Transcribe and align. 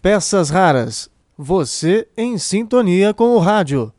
Peças 0.00 0.50
raras. 0.50 1.10
Você 1.36 2.06
em 2.16 2.38
sintonia 2.38 3.12
com 3.12 3.34
o 3.34 3.38
rádio. 3.40 3.92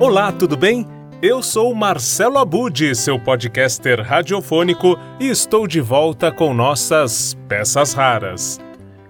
Olá, 0.00 0.32
tudo 0.32 0.56
bem? 0.56 0.86
Eu 1.20 1.42
sou 1.42 1.74
Marcelo 1.74 2.38
Abud, 2.38 2.94
seu 2.94 3.20
podcaster 3.20 4.00
radiofônico, 4.00 4.98
e 5.20 5.28
estou 5.28 5.66
de 5.66 5.82
volta 5.82 6.32
com 6.32 6.54
nossas 6.54 7.36
peças 7.46 7.92
raras. 7.92 8.58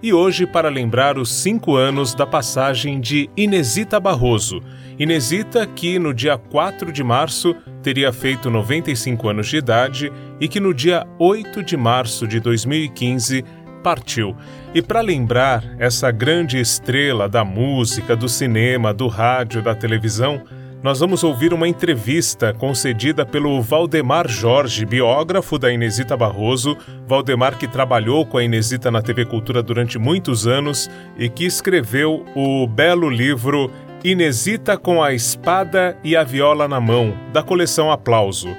E 0.03 0.11
hoje 0.11 0.47
para 0.47 0.67
lembrar 0.67 1.19
os 1.19 1.31
cinco 1.31 1.75
anos 1.75 2.15
da 2.15 2.25
passagem 2.25 2.99
de 2.99 3.29
Inesita 3.37 3.99
Barroso. 3.99 4.59
Inesita 4.97 5.67
que 5.67 5.99
no 5.99 6.11
dia 6.11 6.39
4 6.39 6.91
de 6.91 7.03
março 7.03 7.55
teria 7.83 8.11
feito 8.11 8.49
95 8.49 9.29
anos 9.29 9.47
de 9.47 9.57
idade 9.57 10.11
e 10.39 10.47
que 10.47 10.59
no 10.59 10.73
dia 10.73 11.05
8 11.19 11.61
de 11.61 11.77
março 11.77 12.27
de 12.27 12.39
2015 12.39 13.45
partiu. 13.83 14.35
E 14.73 14.81
para 14.81 15.01
lembrar 15.01 15.63
essa 15.77 16.09
grande 16.09 16.59
estrela 16.59 17.29
da 17.29 17.45
música, 17.45 18.15
do 18.15 18.27
cinema, 18.27 18.91
do 18.91 19.07
rádio, 19.07 19.61
da 19.61 19.75
televisão, 19.75 20.41
nós 20.83 20.99
vamos 20.99 21.23
ouvir 21.23 21.53
uma 21.53 21.67
entrevista 21.67 22.53
concedida 22.53 23.23
pelo 23.23 23.61
Valdemar 23.61 24.27
Jorge, 24.27 24.83
biógrafo 24.83 25.59
da 25.59 25.71
Inesita 25.71 26.17
Barroso. 26.17 26.75
Valdemar 27.05 27.55
que 27.59 27.67
trabalhou 27.67 28.25
com 28.25 28.39
a 28.39 28.43
Inesita 28.43 28.89
na 28.89 28.99
TV 28.99 29.25
Cultura 29.25 29.61
durante 29.61 29.99
muitos 29.99 30.47
anos 30.47 30.89
e 31.19 31.29
que 31.29 31.45
escreveu 31.45 32.25
o 32.35 32.65
belo 32.65 33.11
livro 33.11 33.69
Inesita 34.03 34.75
com 34.75 35.03
a 35.03 35.13
espada 35.13 35.95
e 36.03 36.15
a 36.15 36.23
viola 36.23 36.67
na 36.67 36.81
mão, 36.81 37.13
da 37.31 37.43
coleção 37.43 37.91
Aplauso. 37.91 38.49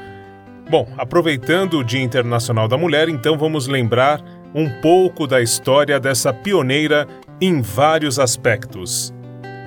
Bom, 0.70 0.86
aproveitando 0.96 1.78
o 1.78 1.84
Dia 1.84 2.02
Internacional 2.02 2.68
da 2.68 2.78
Mulher, 2.78 3.08
então 3.08 3.36
vamos 3.36 3.66
lembrar 3.66 4.22
um 4.54 4.70
pouco 4.80 5.26
da 5.26 5.42
história 5.42 5.98
dessa 5.98 6.32
pioneira 6.32 7.08
em 7.40 7.60
vários 7.60 8.20
aspectos. 8.20 9.12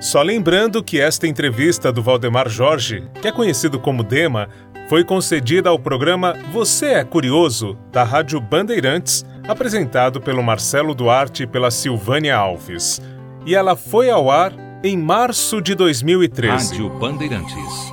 Só 0.06 0.22
lembrando 0.22 0.84
que 0.84 1.00
esta 1.00 1.26
entrevista 1.26 1.90
do 1.90 2.00
Valdemar 2.00 2.48
Jorge, 2.48 3.02
que 3.20 3.26
é 3.26 3.32
conhecido 3.32 3.80
como 3.80 4.04
Dema, 4.04 4.48
foi 4.88 5.02
concedida 5.02 5.68
ao 5.68 5.80
programa 5.80 6.36
Você 6.52 6.86
é 6.92 7.04
Curioso, 7.04 7.76
da 7.90 8.04
Rádio 8.04 8.40
Bandeirantes, 8.40 9.26
apresentado 9.48 10.20
pelo 10.20 10.44
Marcelo 10.44 10.94
Duarte 10.94 11.42
e 11.42 11.46
pela 11.48 11.72
Silvânia 11.72 12.36
Alves. 12.36 13.02
E 13.44 13.52
ela 13.52 13.74
foi 13.74 14.08
ao 14.08 14.30
ar 14.30 14.52
em 14.80 14.96
março 14.96 15.60
de 15.60 15.74
2013. 15.74 16.68
Rádio 16.70 16.88
Bandeirantes. 17.00 17.92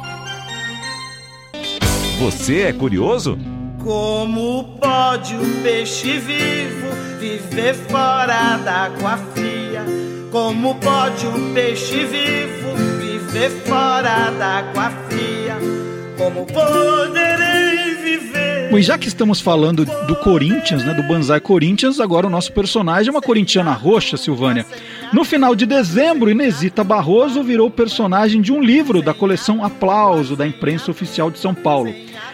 Você 2.20 2.62
é 2.62 2.74
curioso? 2.74 3.40
Como 3.84 4.78
pode 4.78 5.34
um 5.34 5.64
peixe 5.64 6.20
vivo 6.20 6.92
viver 7.20 7.74
fora 7.74 8.58
d'água 8.58 9.18
fria? 9.34 10.13
Como 10.34 10.74
pode 10.74 11.28
um 11.28 11.54
peixe 11.54 12.06
vivo 12.06 12.76
viver 13.00 13.52
fora 13.68 14.32
d'água 14.32 14.90
fria? 15.08 15.60
Como 16.18 16.48
poderei 16.48 17.94
viver? 17.94 18.72
Bom, 18.72 18.80
e 18.80 18.82
já 18.82 18.98
que 18.98 19.08
estamos 19.08 19.40
falando 19.40 19.86
do 19.86 20.16
Corinthians, 20.16 20.84
né, 20.84 20.96
do 20.96 21.04
Banzai 21.04 21.40
Corinthians, 21.40 22.00
agora 22.00 22.26
o 22.26 22.32
nosso 22.32 22.52
personagem 22.52 23.10
é 23.10 23.12
uma 23.12 23.22
corintiana 23.22 23.74
roxa, 23.74 24.18
Silvânia. 24.18 24.66
No 25.14 25.24
final 25.24 25.56
de 25.56 25.68
dezembro, 25.68 26.32
Inesita 26.32 26.84
Barroso 26.84 27.44
virou 27.44 27.70
personagem 27.70 28.42
de 28.42 28.52
um 28.52 28.60
livro 28.60 29.04
da 29.04 29.14
coleção 29.14 29.64
Aplauso 29.64 30.36
da 30.36 30.48
imprensa 30.48 30.90
oficial 30.90 31.30
de 31.30 31.38
São 31.38 31.54
Paulo. 31.54 31.94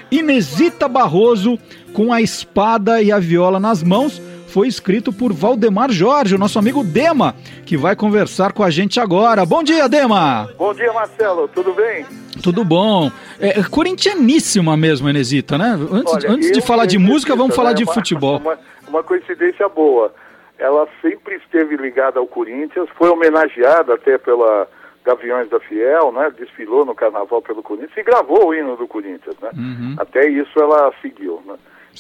Inesita 0.10 0.88
Barroso, 0.88 1.60
com 1.92 2.14
a 2.14 2.22
espada 2.22 3.02
e 3.02 3.12
a 3.12 3.20
viola 3.20 3.60
nas 3.60 3.84
mãos, 3.84 4.22
foi 4.50 4.68
escrito 4.68 5.14
por 5.14 5.32
Valdemar 5.32 5.92
Jorge, 5.92 6.36
o 6.36 6.38
nosso 6.40 6.58
amigo 6.58 6.84
Dema, 6.84 7.36
que 7.66 7.78
vai 7.78 7.96
conversar 7.96 8.52
com 8.52 8.64
a 8.64 8.70
gente 8.70 9.00
agora. 9.00 9.46
Bom 9.46 9.62
dia, 9.64 9.88
Dema! 9.88 10.50
Bom 10.58 10.74
dia, 10.74 10.92
Marcelo, 10.92 11.48
tudo 11.50 11.72
bem? 11.74 12.06
Tudo 12.44 12.66
bom. 12.66 13.12
É, 13.40 13.62
corintianíssima 13.64 14.76
mesmo, 14.76 15.10
Inesita, 15.10 15.58
né? 15.58 15.78
Antes, 15.92 16.14
Olha, 16.14 16.32
antes 16.32 16.52
de 16.52 16.62
falar 16.62 16.86
de 16.88 16.98
música, 16.98 17.36
vamos 17.36 17.56
falar 17.56 17.70
né, 17.70 17.76
de 17.76 17.84
uma- 17.84 17.94
futebol. 17.94 18.38
Uma, 18.40 18.58
uma 18.88 19.04
coincidência 19.04 19.70
boa. 19.70 20.12
Ela 20.58 20.88
sempre 21.02 21.36
esteve 21.36 21.78
ligada 21.78 22.20
ao 22.20 22.28
Corinthians, 22.28 22.90
foi 22.98 23.10
homenageada 23.10 23.94
até 23.94 24.18
pela 24.18 24.68
Gaviões 25.06 25.50
da 25.50 25.60
Fiel, 25.60 26.12
né? 26.12 26.32
Desfilou 26.38 26.86
no 26.86 26.94
carnaval 26.94 27.42
pelo 27.42 27.64
Corinthians 27.64 27.96
e 27.98 28.04
gravou 28.04 28.48
o 28.50 28.54
hino 28.54 28.76
do 28.76 28.88
Corinthians, 28.88 29.36
né? 29.42 29.50
Uhum. 29.56 29.96
Até 29.98 30.28
isso 30.28 30.60
ela 30.60 30.92
seguiu, 31.02 31.42
né? 31.46 31.54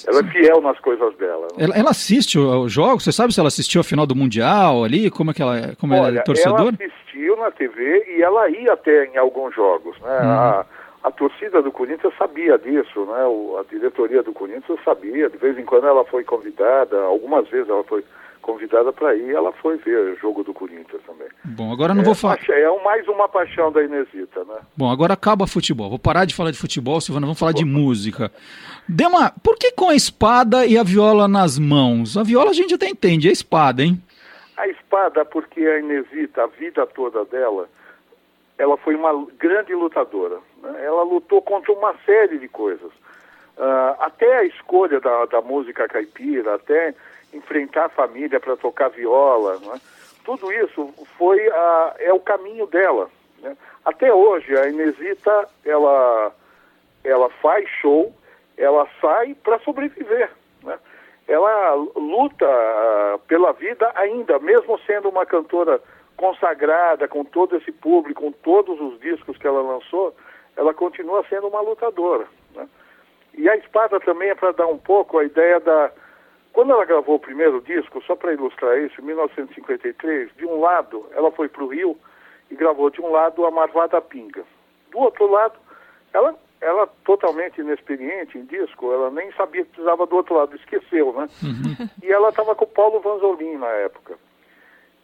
Ela 0.07 0.19
é 0.19 0.23
fiel 0.23 0.61
nas 0.61 0.79
coisas 0.79 1.15
dela. 1.17 1.47
né? 1.57 1.65
Ela, 1.65 1.75
ela 1.75 1.89
assiste 1.91 2.37
os 2.37 2.71
jogos? 2.71 3.03
Você 3.03 3.11
sabe 3.11 3.33
se 3.33 3.39
ela 3.39 3.47
assistiu 3.47 3.81
a 3.81 3.83
final 3.83 4.05
do 4.05 4.15
Mundial 4.15 4.83
ali? 4.83 5.09
Como 5.09 5.31
é 5.31 5.33
que 5.33 5.41
ela 5.41 5.57
é? 5.57 5.75
Como 5.75 5.93
ela 5.93 6.07
Olha, 6.07 6.19
é 6.19 6.23
torcedora? 6.23 6.75
ela 6.79 6.91
assistiu 6.93 7.37
na 7.37 7.51
TV 7.51 8.05
e 8.17 8.21
ela 8.21 8.49
ia 8.49 8.73
até 8.73 9.05
em 9.05 9.17
alguns 9.17 9.53
jogos, 9.55 9.99
né? 9.99 10.19
Uhum. 10.21 10.29
A, 10.29 10.65
a 11.03 11.11
torcida 11.11 11.61
do 11.61 11.71
Corinthians 11.71 12.13
sabia 12.17 12.57
disso, 12.57 13.05
né? 13.05 13.23
O, 13.25 13.57
a 13.57 13.63
diretoria 13.69 14.21
do 14.21 14.33
Corinthians 14.33 14.79
sabia. 14.83 15.29
De 15.29 15.37
vez 15.37 15.57
em 15.57 15.65
quando 15.65 15.87
ela 15.87 16.03
foi 16.05 16.23
convidada, 16.23 16.99
algumas 17.01 17.47
vezes 17.49 17.69
ela 17.69 17.83
foi 17.83 18.03
convidada 18.41 18.91
para 18.91 19.16
ir, 19.16 19.31
ela 19.35 19.51
foi 19.53 19.77
ver 19.77 20.13
o 20.13 20.17
jogo 20.17 20.43
do 20.43 20.53
Corinthians 20.53 21.01
também. 21.05 21.27
Bom, 21.43 21.71
agora 21.71 21.93
não 21.93 22.03
vou 22.03 22.16
falar. 22.16 22.39
É 22.49 22.83
mais 22.83 23.07
uma 23.07 23.29
paixão 23.29 23.71
da 23.71 23.83
Inesita, 23.83 24.43
né? 24.45 24.55
Bom, 24.75 24.89
agora 24.89 25.13
acaba 25.13 25.45
futebol. 25.45 25.89
Vou 25.89 25.99
parar 25.99 26.25
de 26.25 26.33
falar 26.33 26.51
de 26.51 26.57
futebol, 26.57 26.99
Silvana, 26.99 27.27
vamos 27.27 27.39
falar 27.39 27.51
de 27.51 27.66
música. 27.66 28.31
Dema, 28.91 29.31
por 29.44 29.55
que 29.55 29.72
com 29.72 29.89
a 29.89 29.95
espada 29.95 30.66
e 30.66 30.75
a 30.75 30.81
viola 30.81 31.27
nas 31.27 31.59
mãos? 31.59 32.17
A 32.17 32.23
viola 32.23 32.50
a 32.50 32.53
gente 32.53 32.73
até 32.73 32.89
entende, 32.89 33.29
a 33.29 33.31
espada, 33.31 33.83
hein? 33.83 34.01
A 34.57 34.67
espada, 34.67 35.23
porque 35.23 35.61
a 35.61 35.77
Inesita, 35.77 36.44
a 36.44 36.47
vida 36.47 36.88
toda 36.88 37.23
dela, 37.25 37.69
ela 38.57 38.75
foi 38.78 38.95
uma 38.95 39.28
grande 39.38 39.75
lutadora. 39.75 40.39
Ela 40.83 41.03
lutou 41.03 41.39
contra 41.39 41.72
uma 41.72 41.94
série 42.03 42.39
de 42.39 42.47
coisas. 42.47 42.91
Ah, 43.59 43.95
até 43.99 44.39
a 44.39 44.44
escolha 44.45 44.99
da, 44.99 45.25
da 45.25 45.41
música 45.41 45.88
caipira, 45.88 46.55
até 46.55 46.95
enfrentar 47.31 47.85
a 47.85 47.89
família 47.89 48.39
para 48.39 48.57
tocar 48.57 48.89
viola, 48.89 49.59
né? 49.59 49.79
tudo 50.25 50.51
isso 50.51 50.91
foi 51.16 51.39
a, 51.47 51.95
é 51.99 52.11
o 52.11 52.19
caminho 52.19 52.66
dela. 52.66 53.07
né? 53.44 53.55
Até 53.85 54.11
hoje, 54.11 54.57
a 54.57 54.67
Inesita, 54.67 55.47
ela, 55.63 56.31
ela 57.03 57.29
faz 57.41 57.69
show, 57.81 58.13
ela 58.59 58.88
sai 59.02 59.34
para 59.36 59.58
sobreviver. 59.59 60.30
Né? 60.64 60.78
Ela 61.28 61.74
luta 61.96 62.46
ah, 62.46 63.20
pela 63.28 63.53
vida 63.53 63.92
ainda, 63.96 64.38
mesmo 64.40 64.78
sendo 64.80 65.09
uma 65.09 65.25
cantora 65.25 65.81
consagrada, 66.18 67.08
com 67.08 67.24
todo 67.24 67.56
esse 67.56 67.72
público, 67.72 68.22
com 68.22 68.31
todos 68.31 68.80
os 68.80 69.00
discos 69.00 69.38
que 69.38 69.47
ela 69.47 69.62
lançou, 69.62 70.14
ela 70.58 70.74
continua 70.74 71.25
sendo 71.30 71.47
uma 71.47 71.62
lutadora. 71.62 72.28
Né? 72.53 72.68
E 73.36 73.50
a 73.50 73.56
espada 73.56 74.00
também 74.02 74.30
é 74.30 74.36
para 74.36 74.52
dar 74.52 74.68
um 74.68 74.78
pouco 74.78 75.18
a 75.18 75.24
ideia 75.24 75.59
da. 75.62 75.91
Quando 76.52 76.74
ela 76.74 76.84
gravou 76.84 77.16
o 77.16 77.20
primeiro 77.20 77.62
disco, 77.62 78.03
só 78.03 78.16
para 78.16 78.34
ilustrar 78.34 78.78
isso, 78.80 79.00
em 79.00 79.06
1953, 79.06 80.36
de 80.36 80.46
um 80.46 80.59
lado 80.59 81.06
ela 81.12 81.31
foi 81.31 81.47
para 81.47 81.64
o 81.64 81.68
Rio 81.68 81.97
e 82.52 82.56
gravou 82.56 82.90
de 82.90 83.00
um 83.00 83.09
lado 83.12 83.46
a 83.46 83.52
Marvada 83.52 84.02
Pinga. 84.02 84.44
Do 84.91 85.00
outro 85.00 85.30
lado, 85.31 85.58
ela, 86.12 86.36
ela 86.62 86.88
totalmente 87.06 87.62
inexperiente 87.62 88.38
em 88.38 88.46
disco, 88.46 88.92
ela 88.92 89.09
nem 89.09 89.31
sabia 89.34 89.64
que 89.64 89.72
precisava 89.72 90.06
do 90.06 90.16
outro 90.16 90.36
lado, 90.36 90.56
esqueceu, 90.56 91.14
né? 91.14 91.28
E 92.03 92.12
ela 92.12 92.30
estava 92.30 92.53
com 92.56 92.66
o 92.66 92.68
Paulo 92.68 93.00
Vanzolin 93.00 93.58
na 93.58 93.68
época. 93.68 94.18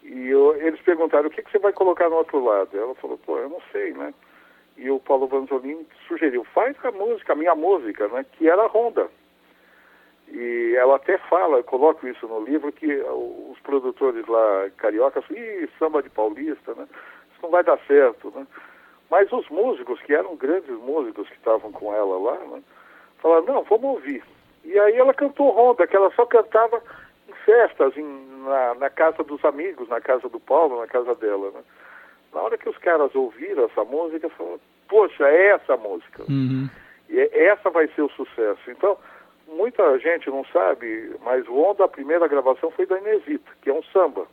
E 0.04 0.28
eu- 0.30 0.56
eles 0.58 0.80
perguntaram, 0.82 1.28
o 1.28 1.32
que, 1.32 1.42
que 1.42 1.52
você 1.52 1.58
vai 1.60 1.72
colocar 1.74 2.10
no 2.10 2.18
outro 2.18 2.44
lado? 2.44 2.78
Ela 2.78 2.94
falou, 2.96 3.18
pô, 3.18 3.38
eu 3.40 3.50
não 3.50 3.62
sei, 3.72 3.94
né? 3.94 4.14
E 4.78 4.90
o 4.92 5.00
Paulo 5.00 5.28
Vanzolin 5.28 5.86
sugeriu, 6.08 6.44
faz 6.54 6.76
a 6.84 6.92
música, 6.92 7.34
a 7.34 7.36
minha 7.36 7.56
música, 7.56 8.08
né? 8.10 8.26
Que 8.34 8.50
era 8.50 8.64
a 8.64 8.68
Honda. 8.68 9.08
E 10.28 10.76
ela 10.78 10.96
até 10.96 11.18
fala, 11.18 11.58
eu 11.58 11.64
coloco 11.64 12.06
isso 12.08 12.28
no 12.28 12.44
livro, 12.44 12.72
que 12.72 12.88
os 13.52 13.60
produtores 13.60 14.28
lá 14.28 14.70
cariocas, 14.78 15.24
ih, 15.30 15.70
samba 15.80 16.02
de 16.04 16.10
paulista, 16.10 16.74
né? 16.74 16.88
Isso 17.32 17.40
não 17.44 17.50
vai 17.52 17.64
dar 17.64 17.80
certo, 17.88 18.34
né? 18.36 18.46
Mas 19.10 19.32
os 19.32 19.48
músicos, 19.50 20.02
que 20.02 20.14
eram 20.14 20.36
grandes 20.36 20.76
músicos 20.80 21.28
que 21.30 21.36
estavam 21.36 21.72
com 21.72 21.94
ela 21.94 22.18
lá, 22.18 22.38
né? 22.46 22.64
Falaram, 23.20 23.46
não, 23.46 23.64
vamos 23.64 23.86
ouvir. 23.86 24.24
E 24.64 24.78
aí 24.80 24.96
ela 24.96 25.14
cantou 25.14 25.52
Honda, 25.52 25.86
que 25.86 25.96
ela 25.96 26.12
só 26.16 26.26
cantava 26.26 26.82
em 27.30 27.34
festas, 27.46 27.96
em, 27.96 28.04
na, 28.44 28.76
na 28.76 28.90
casa 28.90 29.24
dos 29.24 29.44
amigos, 29.46 29.88
na 29.90 30.02
casa 30.02 30.28
do 30.28 30.40
Paulo, 30.40 30.80
na 30.80 30.88
casa 30.88 31.14
dela, 31.16 31.52
né? 31.52 31.62
Na 32.34 32.42
hora 32.42 32.58
que 32.58 32.68
os 32.68 32.78
caras 32.80 33.14
ouviram 33.16 33.66
essa 33.66 33.84
música, 33.84 34.28
falaram, 34.30 34.60
poxa, 34.90 35.28
é 35.28 35.48
essa 35.52 35.76
a 35.76 35.78
música. 35.78 36.24
Uhum. 36.28 36.68
E 37.10 37.20
é- 37.20 37.46
essa 37.46 37.70
vai 37.70 37.88
ser 37.90 38.02
o 38.02 38.10
sucesso. 38.10 38.70
Então, 38.70 38.98
muita 39.48 39.98
gente 40.00 40.30
não 40.30 40.44
sabe, 40.46 41.16
mas 41.24 41.48
o 41.48 41.56
Onda, 41.56 41.86
a 41.86 41.88
primeira 41.88 42.28
gravação 42.28 42.72
foi 42.72 42.86
da 42.86 42.98
Inesita, 42.98 43.52
que 43.62 43.70
é 43.70 43.74
um 43.74 43.84
samba. 43.84 44.28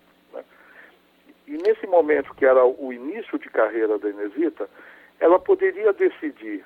Né? 1.53 1.59
E 1.59 1.69
nesse 1.69 1.87
momento, 1.87 2.35
que 2.35 2.45
era 2.45 2.65
o 2.65 2.93
início 2.93 3.39
de 3.39 3.49
carreira 3.49 3.99
da 3.99 4.09
Inesita, 4.09 4.69
ela 5.21 5.39
poderia 5.39 5.93
decidir 5.93 6.65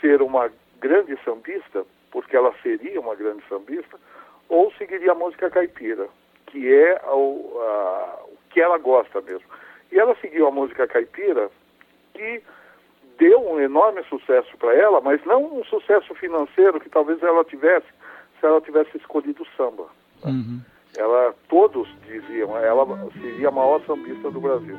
ser 0.00 0.22
uma 0.22 0.50
grande 0.80 1.18
sambista 1.24 1.84
porque 2.10 2.36
ela 2.36 2.52
seria 2.62 3.00
uma 3.00 3.14
grande 3.14 3.42
sambista, 3.48 3.98
ou 4.48 4.72
seguiria 4.72 5.12
a 5.12 5.14
música 5.14 5.48
caipira, 5.48 6.08
que 6.46 6.72
é 6.72 7.00
o, 7.06 7.58
a, 7.60 8.20
o 8.24 8.38
que 8.50 8.60
ela 8.60 8.78
gosta 8.78 9.20
mesmo. 9.20 9.46
E 9.92 9.98
ela 9.98 10.16
seguiu 10.20 10.46
a 10.46 10.50
música 10.50 10.86
caipira, 10.86 11.50
que 12.14 12.42
deu 13.18 13.40
um 13.48 13.60
enorme 13.60 14.02
sucesso 14.04 14.56
para 14.58 14.74
ela, 14.74 15.00
mas 15.00 15.24
não 15.24 15.60
um 15.60 15.64
sucesso 15.64 16.14
financeiro 16.14 16.80
que 16.80 16.88
talvez 16.88 17.22
ela 17.22 17.44
tivesse 17.44 17.86
se 18.38 18.46
ela 18.46 18.60
tivesse 18.60 18.96
escolhido 18.96 19.42
o 19.42 19.46
samba. 19.56 19.86
Uhum. 20.24 20.60
Ela, 20.98 21.32
todos 21.48 21.86
diziam, 22.04 22.56
ela 22.56 22.84
seria 23.20 23.48
a 23.48 23.50
maior 23.50 23.80
sambista 23.86 24.30
do 24.30 24.40
Brasil. 24.40 24.76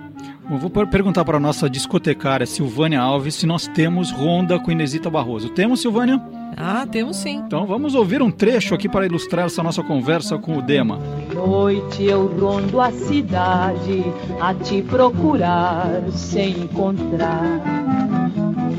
Eu 0.49 0.57
vou 0.57 0.69
perguntar 0.87 1.23
para 1.23 1.37
a 1.37 1.39
nossa 1.39 1.69
discotecária 1.69 2.45
Silvânia 2.45 2.99
Alves 2.99 3.35
se 3.35 3.47
nós 3.47 3.65
temos 3.67 4.11
ronda 4.11 4.59
com 4.59 4.71
Inesita 4.71 5.09
Barroso. 5.09 5.49
Temos, 5.49 5.81
Silvânia? 5.81 6.21
Ah, 6.57 6.85
temos 6.85 7.15
sim. 7.15 7.37
Então 7.37 7.65
vamos 7.65 7.95
ouvir 7.95 8.21
um 8.21 8.29
trecho 8.29 8.75
aqui 8.75 8.89
para 8.89 9.05
ilustrar 9.05 9.45
essa 9.45 9.63
nossa 9.63 9.81
conversa 9.81 10.37
com 10.37 10.57
o 10.57 10.61
Dema. 10.61 10.99
Noite 11.33 12.03
eu 12.03 12.27
rondo 12.27 12.81
a 12.81 12.91
cidade 12.91 14.03
a 14.41 14.53
te 14.53 14.81
procurar 14.81 16.03
sem 16.11 16.63
encontrar. 16.63 17.61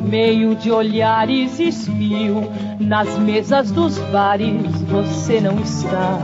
Meio 0.06 0.54
de 0.54 0.70
olhares 0.70 1.58
espio 1.58 2.42
nas 2.78 3.18
mesas 3.18 3.72
dos 3.72 3.96
bares 4.10 4.82
você 4.82 5.40
não 5.40 5.58
está. 5.60 6.18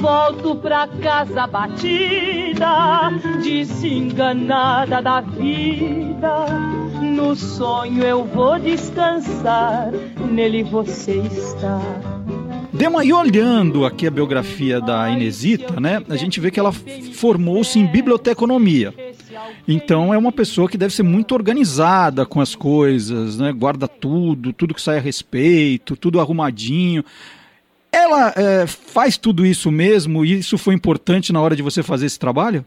Volto 0.00 0.56
pra 0.56 0.88
casa 0.88 1.46
batida, 1.46 3.10
desenganada 3.42 5.02
da 5.02 5.20
vida. 5.20 6.46
No 7.02 7.36
sonho 7.36 8.02
eu 8.02 8.24
vou 8.24 8.58
descansar, 8.58 9.90
nele 10.30 10.62
você 10.62 11.18
está. 11.18 11.78
Dema, 12.72 13.04
e 13.04 13.12
olhando 13.12 13.84
aqui 13.84 14.06
a 14.06 14.10
biografia 14.10 14.80
da 14.80 15.10
Inesita, 15.10 15.78
né, 15.78 16.02
a 16.08 16.16
gente 16.16 16.40
vê 16.40 16.50
que 16.50 16.58
ela 16.58 16.72
formou-se 16.72 17.78
em 17.78 17.86
biblioteconomia. 17.86 18.94
Então 19.68 20.14
é 20.14 20.18
uma 20.18 20.32
pessoa 20.32 20.66
que 20.66 20.78
deve 20.78 20.94
ser 20.94 21.02
muito 21.02 21.34
organizada 21.34 22.24
com 22.24 22.40
as 22.40 22.54
coisas, 22.54 23.38
né? 23.38 23.52
Guarda 23.52 23.86
tudo, 23.86 24.52
tudo 24.52 24.72
que 24.74 24.80
sai 24.80 24.96
a 24.96 25.00
respeito, 25.00 25.94
tudo 25.94 26.18
arrumadinho. 26.20 27.04
Ela 27.92 28.32
é, 28.36 28.66
faz 28.66 29.18
tudo 29.18 29.44
isso 29.44 29.70
mesmo 29.70 30.24
e 30.24 30.38
isso 30.38 30.56
foi 30.56 30.74
importante 30.74 31.32
na 31.32 31.42
hora 31.42 31.56
de 31.56 31.62
você 31.62 31.82
fazer 31.82 32.06
esse 32.06 32.18
trabalho? 32.18 32.64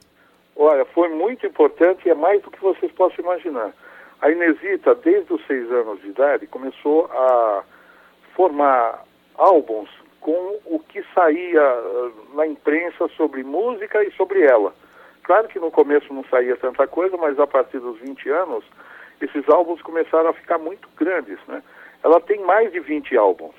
Olha, 0.55 0.85
foi 0.85 1.09
muito 1.09 1.45
importante 1.45 2.05
e 2.05 2.09
é 2.09 2.13
mais 2.13 2.41
do 2.41 2.51
que 2.51 2.61
vocês 2.61 2.91
possam 2.91 3.23
imaginar. 3.23 3.71
A 4.21 4.29
Inesita, 4.29 4.95
desde 4.95 5.33
os 5.33 5.45
seis 5.45 5.69
anos 5.71 6.01
de 6.01 6.09
idade, 6.09 6.47
começou 6.47 7.05
a 7.05 7.63
formar 8.35 9.03
álbuns 9.35 9.89
com 10.21 10.59
o 10.65 10.79
que 10.79 11.03
saía 11.13 11.61
uh, 11.61 12.35
na 12.35 12.47
imprensa 12.47 13.09
sobre 13.17 13.43
música 13.43 14.03
e 14.03 14.11
sobre 14.13 14.43
ela. 14.43 14.73
Claro 15.23 15.47
que 15.47 15.59
no 15.59 15.71
começo 15.71 16.13
não 16.13 16.23
saía 16.25 16.55
tanta 16.55 16.87
coisa, 16.87 17.17
mas 17.17 17.39
a 17.39 17.47
partir 17.47 17.79
dos 17.79 17.99
20 17.99 18.29
anos, 18.29 18.63
esses 19.21 19.47
álbuns 19.49 19.81
começaram 19.81 20.29
a 20.29 20.33
ficar 20.33 20.57
muito 20.57 20.87
grandes, 20.97 21.37
né? 21.47 21.61
Ela 22.03 22.19
tem 22.19 22.39
mais 22.41 22.71
de 22.71 22.79
20 22.79 23.15
álbuns. 23.17 23.55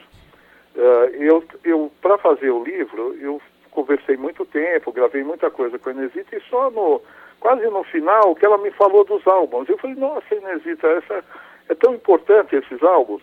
Uh, 0.75 1.15
eu, 1.15 1.45
eu 1.65 1.93
para 2.03 2.19
fazer 2.19 2.51
o 2.51 2.65
livro, 2.65 3.17
eu 3.21 3.41
conversei 3.71 4.17
muito 4.17 4.45
tempo, 4.45 4.93
gravei 4.93 5.23
muita 5.23 5.51
coisa 5.51 5.79
com 5.79 5.91
a 5.91 5.93
Inesita 5.93 6.37
e 6.37 6.41
só 6.43 6.71
no 6.71 7.01
quase 7.39 7.67
no 7.67 7.85
final 7.85 8.35
que 8.35 8.45
ela 8.45 8.59
me 8.59 8.71
falou 8.73 9.05
dos 9.05 9.27
álbuns. 9.27 9.69
Eu 9.69 9.79
falei, 9.79 9.97
nossa, 9.97 10.35
Inesita, 10.35 10.89
essa 10.89 11.25
é 11.69 11.75
tão 11.75 11.95
importante 11.95 12.57
esses 12.57 12.83
álbuns, 12.83 13.23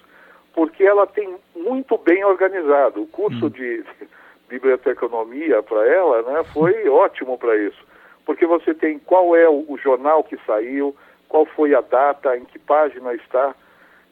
porque 0.53 0.83
ela 0.83 1.07
tem 1.07 1.35
muito 1.55 1.97
bem 1.97 2.23
organizado. 2.23 3.01
O 3.01 3.07
curso 3.07 3.47
hum. 3.47 3.49
de 3.49 3.83
biblioteconomia 4.47 5.61
para 5.63 5.87
ela, 5.87 6.21
né, 6.21 6.43
foi 6.53 6.87
ótimo 6.87 7.37
para 7.37 7.57
isso 7.57 7.91
porque 8.25 8.45
você 8.45 8.73
tem 8.73 8.99
qual 8.99 9.35
é 9.35 9.49
o, 9.49 9.65
o, 9.67 9.77
jornal 9.77 10.23
que 10.23 10.37
saiu, 10.45 10.95
qual 11.27 11.45
foi 11.45 11.73
a 11.73 11.81
data, 11.81 12.37
em 12.37 12.45
que 12.45 12.59
página 12.59 13.13
está. 13.13 13.55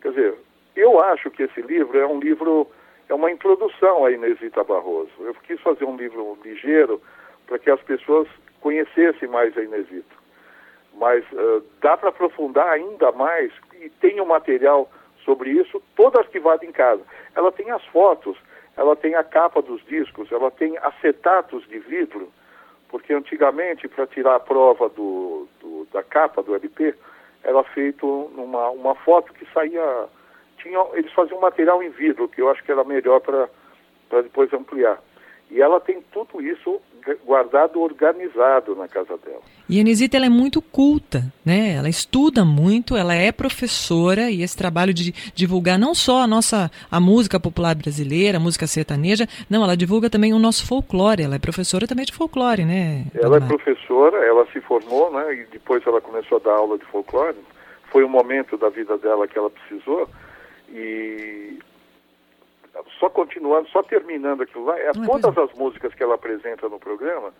Quer 0.01 0.09
dizer, 0.09 0.35
eu 0.75 0.99
acho 0.99 1.29
que 1.31 1.43
esse 1.43 1.61
livro 1.61 1.97
é 1.97 2.07
um 2.07 2.19
livro, 2.19 2.67
é 3.09 3.13
uma 3.13 3.31
introdução 3.31 4.05
à 4.05 4.11
Inesita 4.11 4.63
Barroso. 4.63 5.11
Eu 5.19 5.33
quis 5.45 5.59
fazer 5.61 5.85
um 5.85 5.97
livro 5.97 6.37
ligeiro 6.43 7.01
para 7.47 7.59
que 7.59 7.69
as 7.69 7.81
pessoas 7.81 8.27
conhecessem 8.61 9.27
mais 9.27 9.57
a 9.57 9.63
Inesita. 9.63 10.15
Mas 10.93 11.23
uh, 11.31 11.63
dá 11.81 11.97
para 11.97 12.09
aprofundar 12.09 12.69
ainda 12.69 13.11
mais 13.11 13.51
e 13.81 13.89
tem 13.89 14.19
o 14.19 14.23
um 14.23 14.27
material 14.27 14.89
sobre 15.25 15.51
isso 15.51 15.81
todo 15.95 16.17
arquivado 16.17 16.63
em 16.65 16.71
casa. 16.71 17.01
Ela 17.35 17.51
tem 17.51 17.71
as 17.71 17.83
fotos, 17.87 18.37
ela 18.77 18.95
tem 18.95 19.15
a 19.15 19.23
capa 19.23 19.61
dos 19.61 19.83
discos, 19.85 20.31
ela 20.31 20.51
tem 20.51 20.77
acetatos 20.77 21.67
de 21.67 21.79
vidro 21.79 22.31
porque 22.89 23.13
antigamente, 23.13 23.87
para 23.87 24.07
tirar 24.07 24.35
a 24.35 24.39
prova 24.39 24.89
do, 24.89 25.47
do, 25.61 25.87
da 25.93 26.03
capa 26.03 26.41
do 26.41 26.55
LP, 26.55 26.95
era 27.43 27.63
feito 27.63 28.31
numa 28.35 28.69
uma 28.71 28.95
foto 28.95 29.31
que 29.33 29.45
saía. 29.53 30.07
Tinha, 30.61 30.85
eles 30.93 31.11
faziam 31.13 31.39
material 31.39 31.81
em 31.81 31.89
vidro, 31.89 32.27
que 32.27 32.41
eu 32.41 32.49
acho 32.49 32.63
que 32.63 32.71
era 32.71 32.83
melhor 32.83 33.19
para 33.21 34.21
depois 34.21 34.51
ampliar. 34.53 35.01
E 35.51 35.61
ela 35.61 35.79
tem 35.79 36.03
tudo 36.11 36.41
isso 36.41 36.79
guardado, 37.25 37.81
organizado 37.81 38.75
na 38.75 38.87
casa 38.87 39.17
dela. 39.17 39.41
E 39.67 39.77
a 39.77 39.81
Anisita 39.81 40.17
ela 40.17 40.25
é 40.25 40.29
muito 40.29 40.61
culta, 40.61 41.23
né? 41.43 41.73
Ela 41.75 41.89
estuda 41.89 42.45
muito, 42.45 42.95
ela 42.95 43.15
é 43.15 43.31
professora 43.31 44.29
e 44.29 44.43
esse 44.43 44.55
trabalho 44.55 44.93
de 44.93 45.11
divulgar 45.33 45.79
não 45.79 45.95
só 45.95 46.21
a 46.21 46.27
nossa 46.27 46.69
a 46.91 46.99
música 46.99 47.39
popular 47.39 47.75
brasileira, 47.75 48.37
a 48.37 48.41
música 48.41 48.67
sertaneja, 48.67 49.27
não, 49.49 49.63
ela 49.63 49.77
divulga 49.77 50.09
também 50.09 50.33
o 50.33 50.39
nosso 50.39 50.67
folclore. 50.67 51.23
Ela 51.23 51.35
é 51.35 51.39
professora 51.39 51.87
também 51.87 52.05
de 52.05 52.13
folclore, 52.13 52.65
né? 52.65 53.05
Ela 53.15 53.37
é 53.37 53.39
professora, 53.39 54.17
ela 54.17 54.45
se 54.51 54.61
formou, 54.61 55.11
né? 55.11 55.33
E 55.33 55.45
depois 55.45 55.85
ela 55.87 56.01
começou 56.01 56.37
a 56.37 56.41
dar 56.41 56.53
aula 56.53 56.77
de 56.77 56.85
folclore. 56.85 57.37
Foi 57.91 58.03
um 58.03 58.09
momento 58.09 58.55
da 58.55 58.69
vida 58.69 58.97
dela 58.97 59.27
que 59.27 59.37
ela 59.37 59.49
precisou 59.49 60.07
e 60.71 61.59
só 62.99 63.09
continuando, 63.09 63.67
só 63.69 63.83
terminando 63.83 64.43
aquilo 64.43 64.65
lá, 64.65 64.79
é, 64.79 64.91
todas 65.05 65.37
as 65.37 65.53
músicas 65.53 65.93
que 65.93 66.03
ela 66.03 66.15
apresenta 66.15 66.69
no 66.69 66.79
programa, 66.79 67.33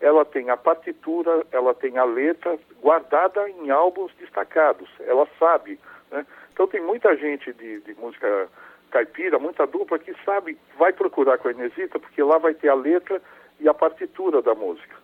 ela 0.00 0.24
tem 0.24 0.50
a 0.50 0.56
partitura, 0.56 1.46
ela 1.52 1.74
tem 1.74 1.96
a 1.96 2.04
letra 2.04 2.58
guardada 2.80 3.48
em 3.48 3.70
álbuns 3.70 4.12
destacados, 4.18 4.88
ela 5.00 5.26
sabe. 5.38 5.78
Né? 6.10 6.26
Então 6.52 6.66
tem 6.66 6.82
muita 6.82 7.16
gente 7.16 7.52
de, 7.52 7.80
de 7.80 7.94
música 7.94 8.48
caipira, 8.90 9.38
muita 9.38 9.66
dupla 9.66 9.98
que 9.98 10.12
sabe, 10.24 10.58
vai 10.76 10.92
procurar 10.92 11.38
com 11.38 11.48
a 11.48 11.52
Inesita, 11.52 11.98
porque 11.98 12.22
lá 12.22 12.38
vai 12.38 12.52
ter 12.52 12.68
a 12.68 12.74
letra 12.74 13.22
e 13.60 13.68
a 13.68 13.74
partitura 13.74 14.42
da 14.42 14.54
música. 14.54 14.96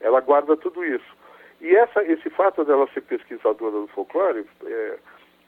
Ela 0.00 0.20
guarda 0.20 0.56
tudo 0.56 0.84
isso. 0.84 1.16
E 1.60 1.74
essa, 1.74 2.04
esse 2.04 2.28
fato 2.30 2.64
dela 2.64 2.86
ser 2.92 3.00
pesquisadora 3.00 3.72
do 3.72 3.88
folclore, 3.88 4.46
é, 4.66 4.98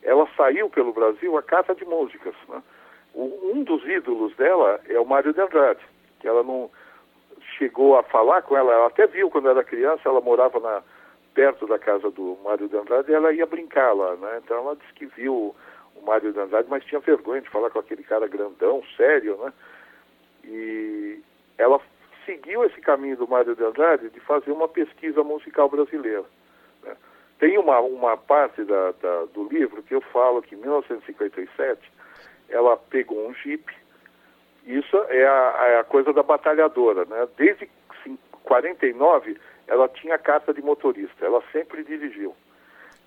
ela 0.03 0.27
saiu 0.35 0.69
pelo 0.69 0.93
Brasil 0.93 1.37
a 1.37 1.43
carta 1.43 1.75
de 1.75 1.85
músicas. 1.85 2.35
Né? 2.47 2.61
um 3.15 3.63
dos 3.63 3.83
ídolos 3.83 4.35
dela 4.35 4.79
é 4.87 4.99
o 4.99 5.05
Mário 5.05 5.33
de 5.33 5.41
Andrade, 5.41 5.81
que 6.19 6.27
ela 6.27 6.43
não 6.43 6.69
chegou 7.57 7.97
a 7.97 8.03
falar 8.03 8.43
com 8.43 8.55
ela, 8.55 8.71
ela 8.71 8.87
até 8.87 9.07
viu 9.07 9.29
quando 9.29 9.49
era 9.49 9.63
criança, 9.63 10.07
ela 10.07 10.21
morava 10.21 10.59
na, 10.59 10.83
perto 11.33 11.65
da 11.67 11.79
casa 11.79 12.09
do 12.11 12.37
Mário 12.43 12.67
de 12.67 12.75
Andrade 12.75 13.13
ela 13.13 13.31
ia 13.31 13.45
brincar 13.45 13.93
lá, 13.93 14.15
né? 14.15 14.41
Então 14.43 14.57
ela 14.57 14.75
disse 14.75 14.93
que 14.93 15.05
viu 15.05 15.55
o 15.95 16.05
Mário 16.05 16.33
de 16.33 16.39
Andrade, 16.39 16.67
mas 16.67 16.83
tinha 16.83 16.99
vergonha 16.99 17.41
de 17.41 17.49
falar 17.49 17.69
com 17.69 17.79
aquele 17.79 18.03
cara 18.03 18.27
grandão, 18.27 18.83
sério, 18.95 19.37
né? 19.37 19.53
E 20.43 21.19
ela 21.57 21.79
seguiu 22.25 22.63
esse 22.63 22.81
caminho 22.81 23.17
do 23.17 23.27
Mário 23.27 23.55
de 23.55 23.63
Andrade 23.63 24.09
de 24.09 24.19
fazer 24.19 24.51
uma 24.51 24.67
pesquisa 24.67 25.23
musical 25.23 25.69
brasileira. 25.69 26.25
Tem 27.39 27.57
uma, 27.57 27.79
uma 27.79 28.17
parte 28.17 28.63
da, 28.63 28.91
da, 28.93 29.25
do 29.25 29.47
livro 29.47 29.83
que 29.83 29.93
eu 29.93 30.01
falo 30.01 30.41
que 30.41 30.55
em 30.55 30.59
1957 30.59 31.91
ela 32.49 32.77
pegou 32.77 33.27
um 33.27 33.33
jipe. 33.33 33.73
Isso 34.65 34.97
é 35.09 35.25
a, 35.27 35.65
é 35.67 35.79
a 35.79 35.83
coisa 35.83 36.11
da 36.11 36.23
batalhadora, 36.23 37.05
né? 37.05 37.27
Desde 37.37 37.69
49 38.43 39.37
ela 39.67 39.87
tinha 39.89 40.17
carta 40.17 40.53
de 40.53 40.61
motorista, 40.61 41.25
ela 41.25 41.43
sempre 41.51 41.83
dirigiu. 41.83 42.33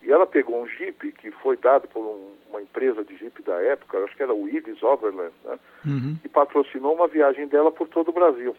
E 0.02 0.10
ela 0.10 0.26
pegou 0.26 0.62
um 0.62 0.66
jipe 0.66 1.12
que 1.12 1.30
foi 1.30 1.56
dado 1.56 1.88
por 1.88 2.00
um, 2.00 2.34
uma 2.48 2.62
empresa 2.62 3.04
de 3.04 3.16
jipe 3.16 3.42
da 3.42 3.60
época, 3.62 3.98
acho 3.98 4.16
que 4.16 4.22
era 4.22 4.32
o 4.32 4.48
Ibis 4.48 4.82
Overland, 4.82 5.32
né? 5.44 5.58
Uhum. 5.84 6.16
E 6.24 6.28
patrocinou 6.28 6.94
uma 6.94 7.08
viagem 7.08 7.46
dela 7.48 7.70
por 7.70 7.88
todo 7.88 8.08
o 8.08 8.12
Brasil. 8.12 8.56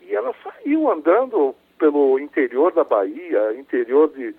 E 0.00 0.14
ela 0.14 0.34
saiu 0.42 0.90
andando 0.90 1.54
pelo 1.78 2.18
interior 2.18 2.72
da 2.72 2.82
Bahia, 2.82 3.54
interior 3.54 4.08
de, 4.08 4.34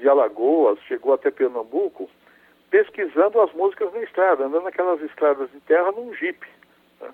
de 0.00 0.08
Alagoas, 0.08 0.78
chegou 0.88 1.12
até 1.12 1.30
Pernambuco, 1.30 2.08
pesquisando 2.70 3.40
as 3.40 3.52
músicas 3.52 3.92
na 3.92 4.02
estrada, 4.02 4.46
andando 4.46 4.64
naquelas 4.64 5.00
estradas 5.02 5.50
de 5.50 5.60
terra 5.60 5.92
num 5.92 6.14
jipe. 6.14 6.46
Né? 7.00 7.08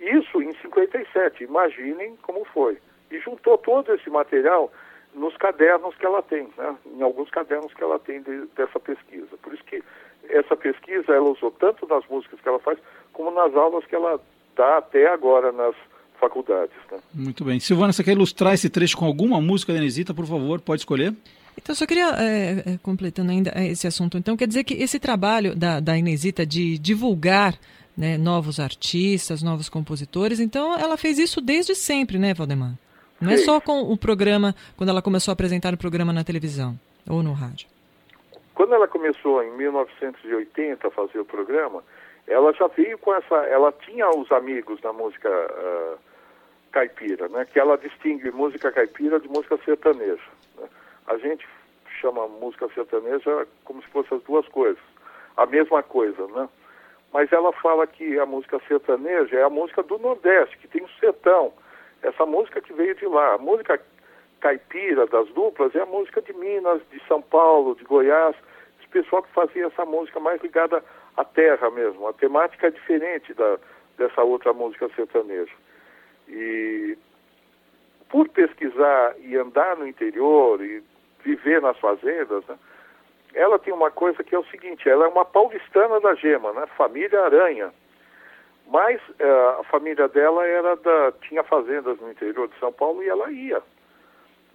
Isso 0.00 0.42
em 0.42 0.52
57, 0.54 1.44
imaginem 1.44 2.16
como 2.22 2.44
foi. 2.46 2.78
E 3.10 3.18
juntou 3.20 3.56
todo 3.58 3.94
esse 3.94 4.10
material 4.10 4.72
nos 5.14 5.36
cadernos 5.36 5.94
que 5.96 6.04
ela 6.04 6.22
tem, 6.22 6.48
né? 6.56 6.76
em 6.86 7.02
alguns 7.02 7.30
cadernos 7.30 7.72
que 7.72 7.82
ela 7.82 7.98
tem 7.98 8.22
de, 8.22 8.46
dessa 8.56 8.78
pesquisa. 8.80 9.36
Por 9.42 9.54
isso 9.54 9.64
que 9.64 9.82
essa 10.28 10.56
pesquisa 10.56 11.12
ela 11.12 11.30
usou 11.30 11.50
tanto 11.50 11.86
nas 11.86 12.06
músicas 12.08 12.40
que 12.40 12.48
ela 12.48 12.58
faz, 12.58 12.78
como 13.12 13.30
nas 13.30 13.54
aulas 13.54 13.84
que 13.86 13.94
ela 13.94 14.20
dá 14.56 14.78
até 14.78 15.08
agora 15.08 15.52
nas 15.52 15.74
faculdades. 16.18 16.76
Né? 16.90 16.98
Muito 17.14 17.44
bem. 17.44 17.60
Silvana, 17.60 17.92
você 17.92 18.02
quer 18.02 18.12
ilustrar 18.12 18.54
esse 18.54 18.68
trecho 18.68 18.96
com 18.96 19.04
alguma 19.04 19.40
música 19.40 19.72
da 19.72 19.78
Inesita, 19.78 20.12
por 20.12 20.26
favor? 20.26 20.60
Pode 20.60 20.82
escolher. 20.82 21.14
Então, 21.58 21.74
só 21.74 21.84
queria, 21.86 22.08
é, 22.18 22.74
é, 22.74 22.78
completando 22.82 23.32
ainda 23.32 23.52
esse 23.56 23.86
assunto, 23.86 24.16
então, 24.16 24.36
quer 24.36 24.46
dizer 24.46 24.62
que 24.62 24.74
esse 24.74 24.98
trabalho 25.00 25.56
da, 25.56 25.80
da 25.80 25.98
Inesita 25.98 26.46
de 26.46 26.78
divulgar 26.78 27.54
né, 27.96 28.16
novos 28.16 28.60
artistas, 28.60 29.42
novos 29.42 29.68
compositores, 29.68 30.38
então 30.38 30.78
ela 30.78 30.96
fez 30.96 31.18
isso 31.18 31.40
desde 31.40 31.74
sempre, 31.74 32.16
né, 32.16 32.32
Valdemar? 32.32 32.74
Não 33.20 33.32
é 33.32 33.38
Sim. 33.38 33.44
só 33.44 33.60
com 33.60 33.82
o 33.82 33.96
programa, 33.98 34.54
quando 34.76 34.90
ela 34.90 35.02
começou 35.02 35.32
a 35.32 35.34
apresentar 35.34 35.74
o 35.74 35.76
programa 35.76 36.12
na 36.12 36.22
televisão 36.22 36.78
ou 37.10 37.24
no 37.24 37.32
rádio. 37.32 37.66
Quando 38.54 38.74
ela 38.74 38.86
começou 38.86 39.42
em 39.42 39.50
1980 39.56 40.86
a 40.86 40.90
fazer 40.92 41.18
o 41.18 41.24
programa, 41.24 41.82
ela 42.28 42.52
já 42.52 42.68
veio 42.68 42.96
com 42.98 43.12
essa, 43.14 43.34
ela 43.46 43.72
tinha 43.72 44.08
os 44.10 44.30
amigos 44.30 44.80
da 44.80 44.92
música 44.92 45.28
ah, 45.28 45.96
caipira, 46.70 47.28
né? 47.28 47.44
Que 47.52 47.58
ela 47.58 47.76
distingue 47.76 48.30
música 48.30 48.70
caipira 48.70 49.18
de 49.18 49.28
música 49.28 49.58
sertaneja. 49.64 50.37
A 51.08 51.16
gente 51.18 51.46
chama 52.00 52.28
música 52.28 52.68
sertaneja 52.74 53.46
como 53.64 53.82
se 53.82 53.88
fossem 53.88 54.18
as 54.18 54.24
duas 54.24 54.46
coisas, 54.48 54.82
a 55.36 55.46
mesma 55.46 55.82
coisa, 55.82 56.26
né? 56.28 56.48
Mas 57.12 57.32
ela 57.32 57.52
fala 57.52 57.86
que 57.86 58.18
a 58.18 58.26
música 58.26 58.60
sertaneja 58.68 59.36
é 59.36 59.42
a 59.42 59.50
música 59.50 59.82
do 59.82 59.98
Nordeste, 59.98 60.58
que 60.58 60.68
tem 60.68 60.82
o 60.82 60.88
sertão. 61.00 61.52
Essa 62.02 62.26
música 62.26 62.60
que 62.60 62.72
veio 62.72 62.94
de 62.94 63.06
lá. 63.06 63.34
A 63.34 63.38
música 63.38 63.80
caipira 64.40 65.06
das 65.06 65.28
duplas 65.30 65.74
é 65.74 65.80
a 65.80 65.86
música 65.86 66.20
de 66.20 66.32
Minas, 66.34 66.82
de 66.90 67.00
São 67.08 67.22
Paulo, 67.22 67.74
de 67.74 67.84
Goiás. 67.84 68.36
Esse 68.78 68.88
pessoal 68.88 69.22
que 69.22 69.32
fazia 69.32 69.66
essa 69.66 69.86
música 69.86 70.20
mais 70.20 70.40
ligada 70.42 70.84
à 71.16 71.24
terra 71.24 71.70
mesmo. 71.70 72.06
A 72.06 72.12
temática 72.12 72.66
é 72.66 72.70
diferente 72.70 73.32
da, 73.32 73.58
dessa 73.96 74.22
outra 74.22 74.52
música 74.52 74.88
sertaneja. 74.94 75.52
E 76.28 76.96
por 78.10 78.28
pesquisar 78.28 79.14
e 79.20 79.36
andar 79.36 79.76
no 79.76 79.86
interior 79.86 80.62
e 80.62 80.82
viver 81.28 81.60
nas 81.60 81.78
fazendas, 81.78 82.44
né, 82.46 82.58
ela 83.34 83.58
tem 83.58 83.72
uma 83.72 83.90
coisa 83.90 84.24
que 84.24 84.34
é 84.34 84.38
o 84.38 84.46
seguinte, 84.46 84.88
ela 84.88 85.04
é 85.04 85.08
uma 85.08 85.24
paulistana 85.24 86.00
da 86.00 86.14
gema, 86.14 86.52
né, 86.52 86.66
família 86.76 87.24
Aranha. 87.24 87.72
Mas 88.70 89.00
eh, 89.18 89.56
a 89.60 89.64
família 89.64 90.08
dela 90.08 90.46
era 90.46 90.76
da, 90.76 91.12
tinha 91.22 91.42
fazendas 91.42 91.98
no 92.00 92.10
interior 92.10 92.48
de 92.48 92.58
São 92.58 92.70
Paulo 92.70 93.02
e 93.02 93.08
ela 93.08 93.30
ia. 93.30 93.62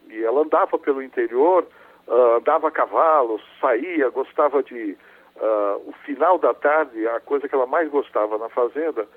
E 0.08 0.24
ela 0.24 0.42
andava 0.42 0.77
pelo 0.77 1.01
interior, 1.01 1.65
ah, 2.08 2.38
andava 2.38 2.68
a 2.68 2.72
cavalo, 2.72 3.42
saía, 3.60 4.10
gostava 4.10 4.62
de. 4.62 4.96
ah, 5.42 5.77
o 5.88 5.94
final 6.06 6.38
da 6.38 6.53
tarde, 6.53 7.08
a 7.08 7.20
coisa 7.22 7.48
que 7.50 7.56
ela 7.56 7.65
mais 7.65 7.89
gostava 7.89 8.38
na 8.38 8.50
fazenda 8.50 9.08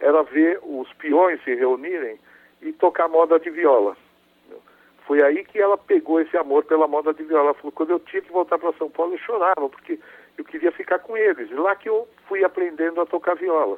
era 0.00 0.22
ver 0.22 0.60
os 0.62 0.92
peões 0.94 1.42
se 1.44 1.54
reunirem 1.54 2.18
e 2.60 2.72
tocar 2.74 3.08
moda 3.08 3.38
de 3.38 3.48
viola. 3.48 3.96
Foi 5.12 5.20
aí 5.20 5.44
que 5.44 5.60
ela 5.60 5.76
pegou 5.76 6.22
esse 6.22 6.34
amor 6.38 6.64
pela 6.64 6.88
moda 6.88 7.12
de 7.12 7.22
viola. 7.22 7.48
Ela 7.48 7.54
falou, 7.54 7.70
quando 7.72 7.90
eu 7.90 8.00
tinha 8.00 8.22
que 8.22 8.32
voltar 8.32 8.58
para 8.58 8.72
São 8.78 8.88
Paulo, 8.88 9.12
eu 9.12 9.18
chorava, 9.18 9.68
porque 9.68 10.00
eu 10.38 10.42
queria 10.46 10.72
ficar 10.72 11.00
com 11.00 11.14
eles. 11.14 11.50
E 11.50 11.54
lá 11.54 11.76
que 11.76 11.86
eu 11.86 12.08
fui 12.26 12.42
aprendendo 12.42 12.98
a 12.98 13.04
tocar 13.04 13.34
viola. 13.36 13.76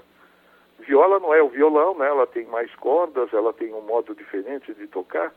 Viola 0.79 1.19
não 1.19 1.35
é 1.35 1.43
o 1.43 1.49
violão, 1.49 1.99
né? 1.99 2.07
Ela 2.07 2.25
tem 2.25 2.47
mais 2.47 2.73
cordas, 2.77 3.35
ela 3.35 3.53
tem 3.53 3.75
um 3.75 3.81
modo 3.81 4.15
diferente 4.15 4.73
de 4.75 4.87
tocar. 4.87 5.35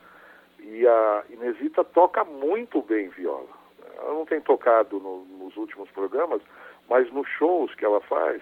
E 0.59 0.85
a 0.85 1.23
Inesita 1.31 1.83
toca 1.83 2.23
muito 2.23 2.79
bem 2.83 3.09
viola. 3.09 3.49
Ela 3.97 4.13
não 4.13 4.25
tem 4.27 4.39
tocado 4.39 4.99
no- 4.99 5.25
nos 5.43 5.57
últimos 5.57 5.89
programas, 5.89 6.43
mas 6.87 7.11
nos 7.11 7.27
shows 7.27 7.73
que 7.73 7.83
ela 7.83 8.01
faz, 8.01 8.39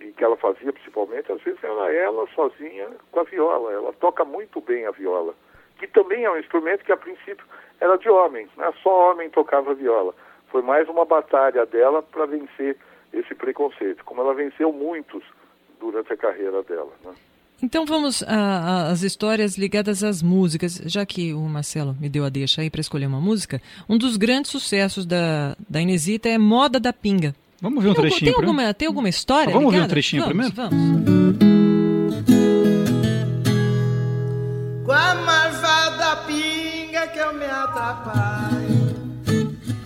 e 0.00 0.12
que 0.12 0.22
ela 0.22 0.36
fazia 0.36 0.72
principalmente, 0.72 1.32
às 1.32 1.42
vezes 1.42 1.58
era 1.60 1.92
ela 1.92 2.24
sozinha 2.36 2.88
com 3.10 3.18
a 3.18 3.24
viola. 3.24 3.72
Ela 3.72 3.92
toca 3.94 4.24
muito 4.24 4.60
bem 4.60 4.86
a 4.86 4.92
viola, 4.92 5.34
que 5.78 5.86
também 5.86 6.24
é 6.24 6.30
um 6.30 6.38
instrumento 6.38 6.84
que 6.84 6.92
a 6.92 6.96
princípio 6.96 7.44
era 7.80 7.96
de 7.96 8.08
homem, 8.08 8.46
né? 8.56 8.72
só 8.82 9.10
homem 9.12 9.30
tocava 9.30 9.74
viola. 9.74 10.14
Foi 10.50 10.62
mais 10.62 10.88
uma 10.88 11.04
batalha 11.04 11.64
dela 11.66 12.02
para 12.02 12.26
vencer 12.26 12.76
esse 13.12 13.34
preconceito, 13.34 14.04
como 14.04 14.20
ela 14.20 14.34
venceu 14.34 14.72
muitos 14.72 15.22
durante 15.80 16.12
a 16.12 16.16
carreira 16.16 16.62
dela. 16.62 16.90
Né? 17.04 17.12
Então 17.62 17.84
vamos 17.86 18.22
a- 18.22 18.28
a- 18.28 18.88
às 18.90 19.02
histórias 19.02 19.56
ligadas 19.58 20.02
às 20.04 20.22
músicas. 20.22 20.80
Já 20.86 21.04
que 21.06 21.32
o 21.34 21.40
Marcelo 21.40 21.94
me 22.00 22.08
deu 22.08 22.24
a 22.24 22.28
deixa 22.28 22.60
aí 22.62 22.70
para 22.70 22.80
escolher 22.80 23.06
uma 23.06 23.20
música, 23.20 23.60
um 23.88 23.98
dos 23.98 24.16
grandes 24.16 24.50
sucessos 24.50 25.04
da, 25.06 25.56
da 25.68 25.80
Inesita 25.80 26.28
é 26.28 26.38
Moda 26.38 26.78
da 26.80 26.92
Pinga. 26.92 27.34
Vamos 27.60 27.82
ver 27.82 27.90
um 27.90 27.94
Tem, 27.94 27.98
algum- 28.04 28.08
trechinho 28.10 28.30
tem, 28.32 28.34
primeiro? 28.34 28.58
alguma, 28.60 28.74
tem 28.74 28.88
alguma 28.88 29.08
história 29.08 29.52
Vamos 29.52 29.60
ver 29.60 29.66
um 29.66 29.70
ligada? 29.72 29.90
trechinho 29.90 30.22
vamos, 30.24 30.50
primeiro? 30.52 30.54
Vamos. 30.76 31.17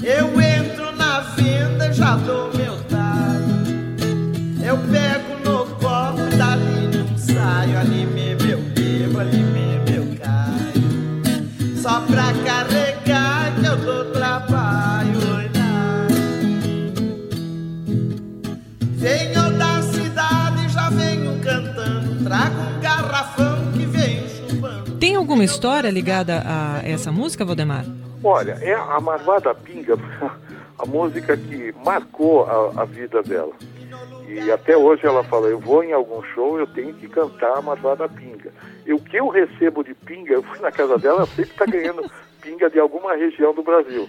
Eu 0.03 0.41
entro 0.41 0.93
na 0.97 1.21
venda 1.21 1.93
já 1.93 2.17
dou 2.17 2.52
alguma 25.33 25.45
história 25.45 25.91
ligada 25.91 26.43
a 26.45 26.87
essa 26.87 27.11
música, 27.11 27.43
Valdemar? 27.43 27.87
Olha, 28.23 28.53
é 28.61 28.75
a 28.75 29.01
Marvada 29.01 29.55
Pinga, 29.55 29.95
a 30.79 30.85
música 30.85 31.35
que 31.39 31.75
marcou 31.83 32.45
a, 32.45 32.83
a 32.83 32.85
vida 32.85 33.23
dela. 33.23 33.53
E 34.29 34.53
até 34.53 34.77
hoje 34.77 35.07
ela 35.07 35.25
fala, 35.25 35.49
eu 35.49 35.59
vou 35.59 35.83
em 35.83 35.93
algum 35.93 36.23
show, 36.35 36.59
eu 36.59 36.67
tenho 36.67 36.93
que 36.93 37.09
cantar 37.09 37.57
a 37.57 37.62
Marvada 37.62 38.07
Pinga. 38.11 38.53
E 38.85 38.93
o 38.93 38.99
que 38.99 39.17
eu 39.17 39.29
recebo 39.29 39.83
de 39.83 39.95
pinga, 39.95 40.35
eu 40.37 40.43
fui 40.43 40.59
na 40.59 40.71
casa 40.71 40.99
dela, 40.99 41.21
ela 41.21 41.27
sempre 41.27 41.51
está 41.51 41.65
ganhando 41.65 42.11
pinga 42.43 42.69
de 42.69 42.79
alguma 42.79 43.17
região 43.17 43.55
do 43.55 43.62
Brasil. 43.62 44.07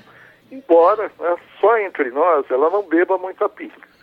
Embora, 0.52 1.10
né, 1.22 1.36
só 1.62 1.78
entre 1.78 2.12
nós, 2.12 2.46
ela 2.52 2.70
não 2.70 2.84
beba 2.84 3.18
muita 3.18 3.48
pinga. 3.48 3.94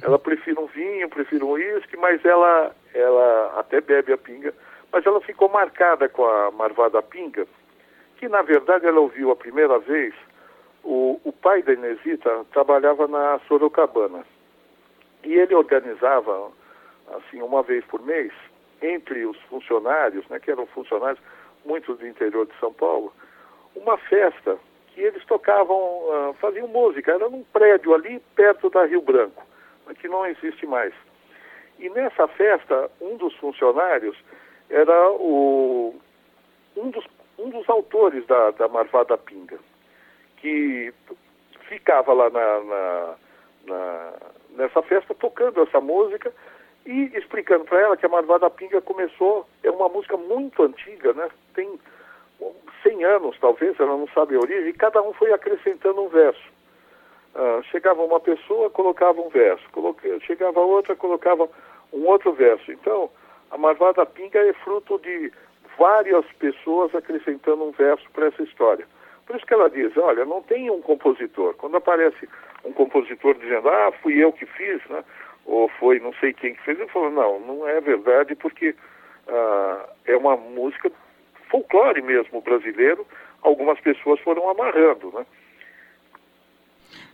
Ela 0.00 0.18
prefere 0.18 0.58
um 0.60 0.66
vinho, 0.66 1.08
prefere 1.08 1.42
um 1.42 1.50
uísque, 1.50 1.96
mas 1.96 2.24
ela, 2.24 2.70
ela 2.94 3.54
até 3.58 3.80
bebe 3.80 4.12
a 4.12 4.16
pinga. 4.16 4.54
Mas 4.92 5.04
ela 5.04 5.20
ficou 5.20 5.48
marcada 5.48 6.08
com 6.08 6.24
a 6.26 6.50
Marvada 6.50 7.02
Pinga, 7.02 7.46
que 8.16 8.28
na 8.28 8.42
verdade 8.42 8.86
ela 8.86 9.00
ouviu 9.00 9.30
a 9.30 9.36
primeira 9.36 9.78
vez, 9.78 10.14
o, 10.82 11.20
o 11.24 11.32
pai 11.32 11.62
da 11.62 11.72
Inesita 11.72 12.44
trabalhava 12.52 13.06
na 13.06 13.38
Sorocabana. 13.46 14.24
E 15.24 15.34
ele 15.34 15.54
organizava, 15.54 16.50
assim, 17.12 17.42
uma 17.42 17.62
vez 17.62 17.84
por 17.84 18.00
mês, 18.02 18.32
entre 18.80 19.26
os 19.26 19.38
funcionários, 19.42 20.26
né, 20.28 20.38
que 20.38 20.50
eram 20.50 20.66
funcionários, 20.66 21.20
muitos 21.64 21.98
do 21.98 22.06
interior 22.06 22.46
de 22.46 22.58
São 22.58 22.72
Paulo, 22.72 23.12
uma 23.74 23.98
festa 23.98 24.58
que 24.94 25.00
eles 25.00 25.24
tocavam, 25.26 25.78
ah, 26.10 26.34
faziam 26.40 26.66
música. 26.68 27.12
Era 27.12 27.28
num 27.28 27.44
prédio 27.44 27.94
ali 27.94 28.20
perto 28.34 28.70
da 28.70 28.84
Rio 28.84 29.02
Branco, 29.02 29.44
que 30.00 30.08
não 30.08 30.26
existe 30.26 30.66
mais. 30.66 30.94
E 31.78 31.88
nessa 31.90 32.26
festa, 32.28 32.90
um 33.00 33.16
dos 33.16 33.34
funcionários 33.36 34.16
era 34.70 35.10
o, 35.12 35.94
um, 36.76 36.90
dos, 36.90 37.04
um 37.38 37.50
dos 37.50 37.68
autores 37.68 38.26
da, 38.26 38.50
da 38.52 38.68
Marvada 38.68 39.16
Pinga, 39.16 39.58
que 40.38 40.92
ficava 41.68 42.12
lá 42.12 42.30
na, 42.30 42.60
na, 42.64 43.14
na- 43.66 44.12
nessa 44.50 44.82
festa 44.82 45.14
tocando 45.14 45.62
essa 45.62 45.80
música 45.80 46.32
e 46.86 47.10
explicando 47.16 47.64
para 47.64 47.80
ela 47.80 47.96
que 47.96 48.06
a 48.06 48.08
Marvada 48.08 48.48
Pinga 48.50 48.80
começou, 48.80 49.46
é 49.62 49.70
uma 49.70 49.88
música 49.88 50.16
muito 50.16 50.62
antiga, 50.62 51.12
né? 51.12 51.28
Tem 51.54 51.78
100 52.82 53.04
anos 53.04 53.36
talvez, 53.40 53.78
ela 53.78 53.96
não 53.96 54.08
sabe 54.08 54.34
a 54.36 54.40
origem, 54.40 54.68
e 54.70 54.72
cada 54.72 55.02
um 55.02 55.12
foi 55.12 55.32
acrescentando 55.32 56.00
um 56.02 56.08
verso. 56.08 56.42
Ah, 57.34 57.60
chegava 57.70 58.02
uma 58.02 58.18
pessoa, 58.20 58.70
colocava 58.70 59.20
um 59.20 59.28
verso, 59.28 59.68
coloca- 59.70 60.20
chegava 60.20 60.60
outra, 60.60 60.96
colocava 60.96 61.48
um 61.92 62.06
outro 62.06 62.32
verso. 62.32 62.72
Então, 62.72 63.10
a 63.50 63.58
Marvada 63.58 64.04
Pinga 64.06 64.38
é 64.38 64.52
fruto 64.52 64.98
de 64.98 65.32
várias 65.78 66.24
pessoas 66.38 66.94
acrescentando 66.94 67.64
um 67.64 67.70
verso 67.70 68.08
para 68.10 68.26
essa 68.26 68.42
história. 68.42 68.86
Por 69.26 69.36
isso 69.36 69.46
que 69.46 69.54
ela 69.54 69.70
diz, 69.70 69.96
olha, 69.96 70.24
não 70.24 70.42
tem 70.42 70.70
um 70.70 70.80
compositor. 70.80 71.54
Quando 71.54 71.76
aparece 71.76 72.28
um 72.64 72.72
compositor 72.72 73.34
dizendo, 73.34 73.68
ah, 73.68 73.92
fui 74.02 74.22
eu 74.22 74.32
que 74.32 74.46
fiz, 74.46 74.84
né? 74.88 75.04
ou 75.44 75.68
foi 75.80 75.98
não 75.98 76.12
sei 76.14 76.32
quem 76.34 76.54
que 76.54 76.62
fez, 76.62 76.78
eu 76.78 76.88
falo, 76.88 77.10
não, 77.10 77.40
não 77.40 77.68
é 77.68 77.80
verdade, 77.80 78.34
porque 78.34 78.74
ah, 79.28 79.88
é 80.06 80.16
uma 80.16 80.36
música 80.36 80.90
folclore 81.50 82.02
mesmo 82.02 82.42
brasileiro, 82.42 83.06
algumas 83.42 83.80
pessoas 83.80 84.20
foram 84.20 84.48
amarrando, 84.50 85.10
né? 85.12 85.26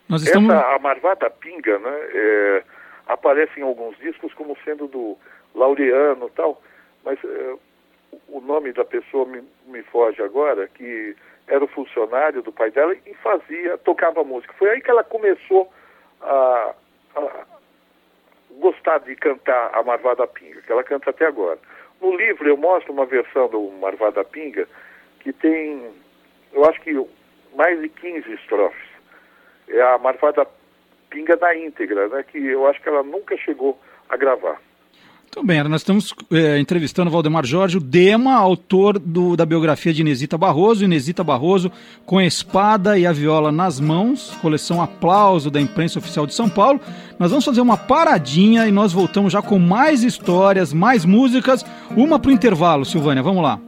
Nós 0.08 0.22
estamos... 0.22 0.52
Essa, 0.52 0.74
a 0.74 0.78
Marvada 0.78 1.30
Pinga, 1.30 1.78
né, 1.78 1.98
é, 2.12 2.64
aparece 3.06 3.58
em 3.58 3.62
alguns 3.62 3.96
discos 3.98 4.34
como 4.34 4.56
sendo 4.64 4.86
do 4.86 5.16
Laureano 5.54 6.28
tal, 6.30 6.60
mas 7.04 7.18
é, 7.24 7.54
o 8.28 8.40
nome 8.40 8.72
da 8.72 8.84
pessoa 8.84 9.26
me, 9.26 9.42
me 9.66 9.82
foge 9.84 10.22
agora, 10.22 10.68
que 10.68 11.16
era 11.46 11.62
o 11.62 11.68
funcionário 11.68 12.42
do 12.42 12.52
pai 12.52 12.70
dela 12.70 12.94
e 13.06 13.14
fazia, 13.14 13.76
tocava 13.78 14.24
música. 14.24 14.54
Foi 14.54 14.70
aí 14.70 14.80
que 14.80 14.90
ela 14.90 15.04
começou 15.04 15.70
a, 16.20 16.74
a 17.16 17.46
gostar 18.58 18.98
de 18.98 19.14
cantar 19.16 19.70
a 19.74 19.82
Marvada 19.82 20.26
Pinga, 20.26 20.62
que 20.62 20.72
ela 20.72 20.84
canta 20.84 21.10
até 21.10 21.26
agora. 21.26 21.58
No 22.00 22.16
livro 22.16 22.48
eu 22.48 22.56
mostro 22.56 22.92
uma 22.92 23.06
versão 23.06 23.48
do 23.48 23.70
Marvada 23.72 24.24
Pinga 24.24 24.66
que 25.20 25.32
tem, 25.32 25.90
eu 26.52 26.64
acho 26.64 26.80
que 26.80 26.94
mais 27.54 27.80
de 27.80 27.88
15 27.88 28.32
estrofes. 28.32 28.88
É 29.68 29.80
a 29.80 29.98
Marvada 29.98 30.46
Pinga 31.10 31.36
da 31.36 31.56
íntegra, 31.56 32.08
né, 32.08 32.22
que 32.22 32.38
eu 32.38 32.66
acho 32.66 32.80
que 32.80 32.88
ela 32.88 33.02
nunca 33.02 33.36
chegou 33.36 33.78
a 34.08 34.16
gravar. 34.16 34.60
Muito 35.36 35.48
bem, 35.48 35.64
nós 35.64 35.80
estamos 35.80 36.14
é, 36.30 36.60
entrevistando 36.60 37.10
Valdemar 37.10 37.44
Jorge, 37.44 37.78
o 37.78 37.80
Dema, 37.80 38.34
autor 38.34 39.00
do, 39.00 39.36
da 39.36 39.44
biografia 39.44 39.92
de 39.92 40.00
Inesita 40.00 40.38
Barroso. 40.38 40.84
Inesita 40.84 41.24
Barroso, 41.24 41.72
com 42.06 42.18
a 42.18 42.24
espada 42.24 42.96
e 42.96 43.04
a 43.04 43.12
viola 43.12 43.50
nas 43.50 43.80
mãos, 43.80 44.32
coleção 44.40 44.80
Aplauso 44.80 45.50
da 45.50 45.60
Imprensa 45.60 45.98
Oficial 45.98 46.24
de 46.24 46.34
São 46.34 46.48
Paulo. 46.48 46.80
Nós 47.18 47.30
vamos 47.30 47.44
fazer 47.44 47.60
uma 47.60 47.76
paradinha 47.76 48.68
e 48.68 48.70
nós 48.70 48.92
voltamos 48.92 49.32
já 49.32 49.42
com 49.42 49.58
mais 49.58 50.04
histórias, 50.04 50.72
mais 50.72 51.04
músicas. 51.04 51.66
Uma 51.96 52.16
para 52.16 52.28
o 52.28 52.32
intervalo, 52.32 52.84
Silvânia, 52.84 53.20
vamos 53.22 53.42
lá. 53.42 53.58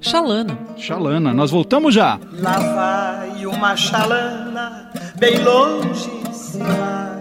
Xalana. 0.00 0.58
Xalana, 0.76 1.32
nós 1.32 1.52
voltamos 1.52 1.94
já. 1.94 2.18
Lá 2.32 2.58
vai 2.58 3.46
uma 3.46 3.76
xalana, 3.76 4.90
bem 5.20 5.38
longe 5.38 6.10
se 6.32 6.58
vai 6.58 7.15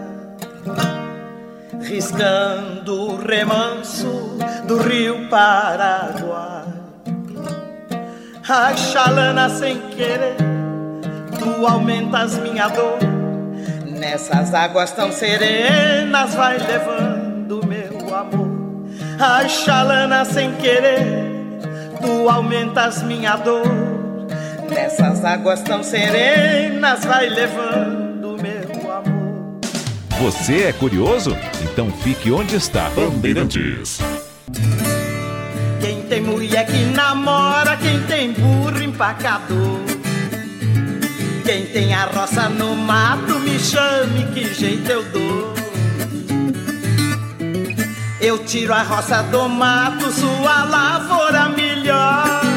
riscando 1.85 3.11
o 3.11 3.15
remanso 3.15 4.37
do 4.67 4.77
rio 4.77 5.29
Paraguai. 5.29 6.65
Ai, 8.47 8.75
xalana 8.77 9.49
sem 9.49 9.77
querer, 9.89 10.35
tu 11.39 11.65
aumentas 11.65 12.37
minha 12.39 12.67
dor. 12.67 12.97
Nessas 13.85 14.53
águas 14.53 14.91
tão 14.91 15.11
serenas 15.11 16.35
vai 16.35 16.57
levando 16.57 17.65
meu 17.65 18.15
amor. 18.15 18.85
Ai, 19.19 19.47
xalana 19.47 20.25
sem 20.25 20.53
querer, 20.55 21.59
tu 22.01 22.29
aumentas 22.29 23.03
minha 23.03 23.35
dor. 23.35 23.63
Nessas 24.69 25.23
águas 25.23 25.61
tão 25.61 25.83
serenas 25.83 27.05
vai 27.05 27.29
levando. 27.29 28.14
Você 30.19 30.63
é 30.63 30.73
curioso? 30.73 31.37
Então 31.61 31.91
fique 31.91 32.31
onde 32.31 32.55
está. 32.55 32.89
Bandeirantes. 32.91 33.99
Quem 35.81 36.01
tem 36.03 36.21
mulher 36.21 36.65
que 36.65 36.85
namora, 36.85 37.75
quem 37.75 38.01
tem 38.03 38.31
burro 38.31 38.81
empacador. 38.81 39.79
Quem 41.43 41.65
tem 41.65 41.93
a 41.93 42.05
roça 42.05 42.47
no 42.49 42.75
mato, 42.75 43.39
me 43.39 43.59
chame, 43.59 44.25
que 44.33 44.53
jeito 44.53 44.89
eu 44.89 45.03
dou. 45.03 45.53
Eu 48.21 48.39
tiro 48.39 48.73
a 48.73 48.83
roça 48.83 49.21
do 49.23 49.47
mato, 49.49 50.09
sua 50.11 50.63
lavoura 50.63 51.49
melhora. 51.49 52.54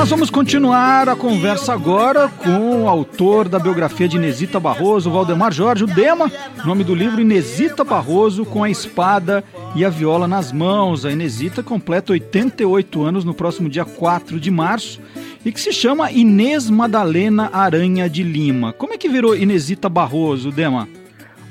Nós 0.00 0.08
vamos 0.08 0.30
continuar 0.30 1.10
a 1.10 1.14
conversa 1.14 1.74
agora 1.74 2.26
com 2.42 2.84
o 2.84 2.88
autor 2.88 3.46
da 3.46 3.58
biografia 3.58 4.08
de 4.08 4.16
Inesita 4.16 4.58
Barroso, 4.58 5.10
Valdemar 5.10 5.52
Jorge, 5.52 5.84
o 5.84 5.86
Dema, 5.86 6.32
nome 6.64 6.82
do 6.82 6.94
livro 6.94 7.20
Inesita 7.20 7.84
Barroso 7.84 8.46
com 8.46 8.64
a 8.64 8.70
espada 8.70 9.44
e 9.76 9.84
a 9.84 9.90
viola 9.90 10.26
nas 10.26 10.52
mãos. 10.52 11.04
A 11.04 11.10
Inesita 11.10 11.62
completa 11.62 12.12
88 12.12 13.02
anos 13.02 13.26
no 13.26 13.34
próximo 13.34 13.68
dia 13.68 13.84
4 13.84 14.40
de 14.40 14.50
março 14.50 15.02
e 15.44 15.52
que 15.52 15.60
se 15.60 15.70
chama 15.70 16.10
Inês 16.10 16.70
Madalena 16.70 17.50
Aranha 17.52 18.08
de 18.08 18.22
Lima. 18.22 18.72
Como 18.72 18.94
é 18.94 18.96
que 18.96 19.06
virou 19.06 19.36
Inesita 19.36 19.90
Barroso, 19.90 20.50
Dema? 20.50 20.88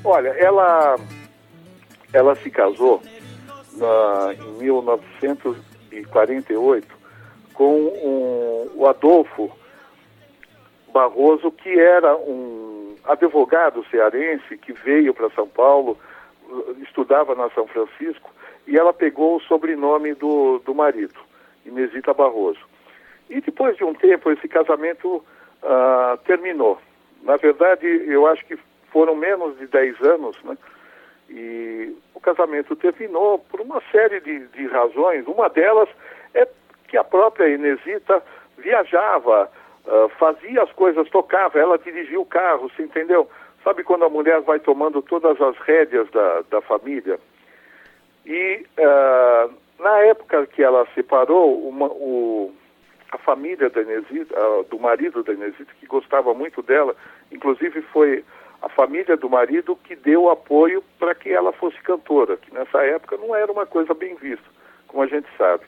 Olha, 0.02 0.30
ela, 0.30 0.96
ela 2.12 2.34
se 2.34 2.50
casou 2.50 3.00
na, 3.76 4.34
em 4.34 4.58
1948 4.58 6.99
com 7.60 7.76
um, 7.76 8.70
o 8.74 8.86
Adolfo 8.86 9.52
Barroso, 10.94 11.52
que 11.52 11.68
era 11.78 12.16
um 12.16 12.96
advogado 13.04 13.84
cearense 13.90 14.56
que 14.56 14.72
veio 14.72 15.12
para 15.12 15.28
São 15.32 15.46
Paulo, 15.46 15.98
estudava 16.82 17.34
na 17.34 17.50
São 17.50 17.66
Francisco, 17.66 18.30
e 18.66 18.78
ela 18.78 18.94
pegou 18.94 19.36
o 19.36 19.42
sobrenome 19.42 20.14
do, 20.14 20.58
do 20.60 20.74
marido, 20.74 21.20
Inesita 21.66 22.14
Barroso. 22.14 22.60
E 23.28 23.42
depois 23.42 23.76
de 23.76 23.84
um 23.84 23.92
tempo, 23.92 24.30
esse 24.30 24.48
casamento 24.48 25.22
ah, 25.62 26.18
terminou. 26.24 26.78
Na 27.22 27.36
verdade, 27.36 27.86
eu 27.86 28.26
acho 28.26 28.42
que 28.46 28.58
foram 28.90 29.14
menos 29.14 29.58
de 29.58 29.66
10 29.66 30.00
anos, 30.00 30.34
né? 30.44 30.56
E 31.28 31.94
o 32.14 32.20
casamento 32.20 32.74
terminou 32.74 33.38
por 33.38 33.60
uma 33.60 33.82
série 33.92 34.18
de, 34.20 34.46
de 34.46 34.66
razões. 34.66 35.26
Uma 35.26 35.50
delas 35.50 35.90
é 36.32 36.48
que 36.90 36.98
a 36.98 37.04
própria 37.04 37.48
Inesita 37.48 38.20
viajava, 38.58 39.50
uh, 39.86 40.08
fazia 40.18 40.62
as 40.62 40.72
coisas, 40.72 41.08
tocava, 41.08 41.58
ela 41.58 41.78
dirigia 41.78 42.20
o 42.20 42.26
carro, 42.26 42.68
você 42.68 42.82
entendeu? 42.82 43.30
Sabe 43.62 43.84
quando 43.84 44.04
a 44.04 44.08
mulher 44.08 44.40
vai 44.40 44.58
tomando 44.58 45.00
todas 45.00 45.40
as 45.40 45.56
rédeas 45.58 46.10
da, 46.10 46.42
da 46.50 46.60
família? 46.60 47.18
E 48.26 48.66
uh, 48.76 49.54
na 49.78 49.98
época 49.98 50.46
que 50.48 50.62
ela 50.62 50.84
separou, 50.94 51.68
uma, 51.68 51.86
o, 51.86 52.52
a 53.12 53.18
família 53.18 53.70
da 53.70 53.82
Inesita, 53.82 54.34
uh, 54.36 54.64
do 54.64 54.78
marido 54.78 55.22
da 55.22 55.32
Inesita, 55.32 55.72
que 55.78 55.86
gostava 55.86 56.34
muito 56.34 56.60
dela, 56.60 56.96
inclusive 57.30 57.82
foi 57.82 58.24
a 58.62 58.68
família 58.68 59.16
do 59.16 59.30
marido 59.30 59.76
que 59.76 59.94
deu 59.94 60.28
apoio 60.28 60.82
para 60.98 61.14
que 61.14 61.30
ela 61.30 61.52
fosse 61.52 61.80
cantora, 61.82 62.36
que 62.36 62.52
nessa 62.52 62.82
época 62.84 63.16
não 63.16 63.34
era 63.34 63.50
uma 63.50 63.64
coisa 63.64 63.94
bem 63.94 64.16
vista, 64.16 64.44
como 64.88 65.04
a 65.04 65.06
gente 65.06 65.28
sabe. 65.38 65.64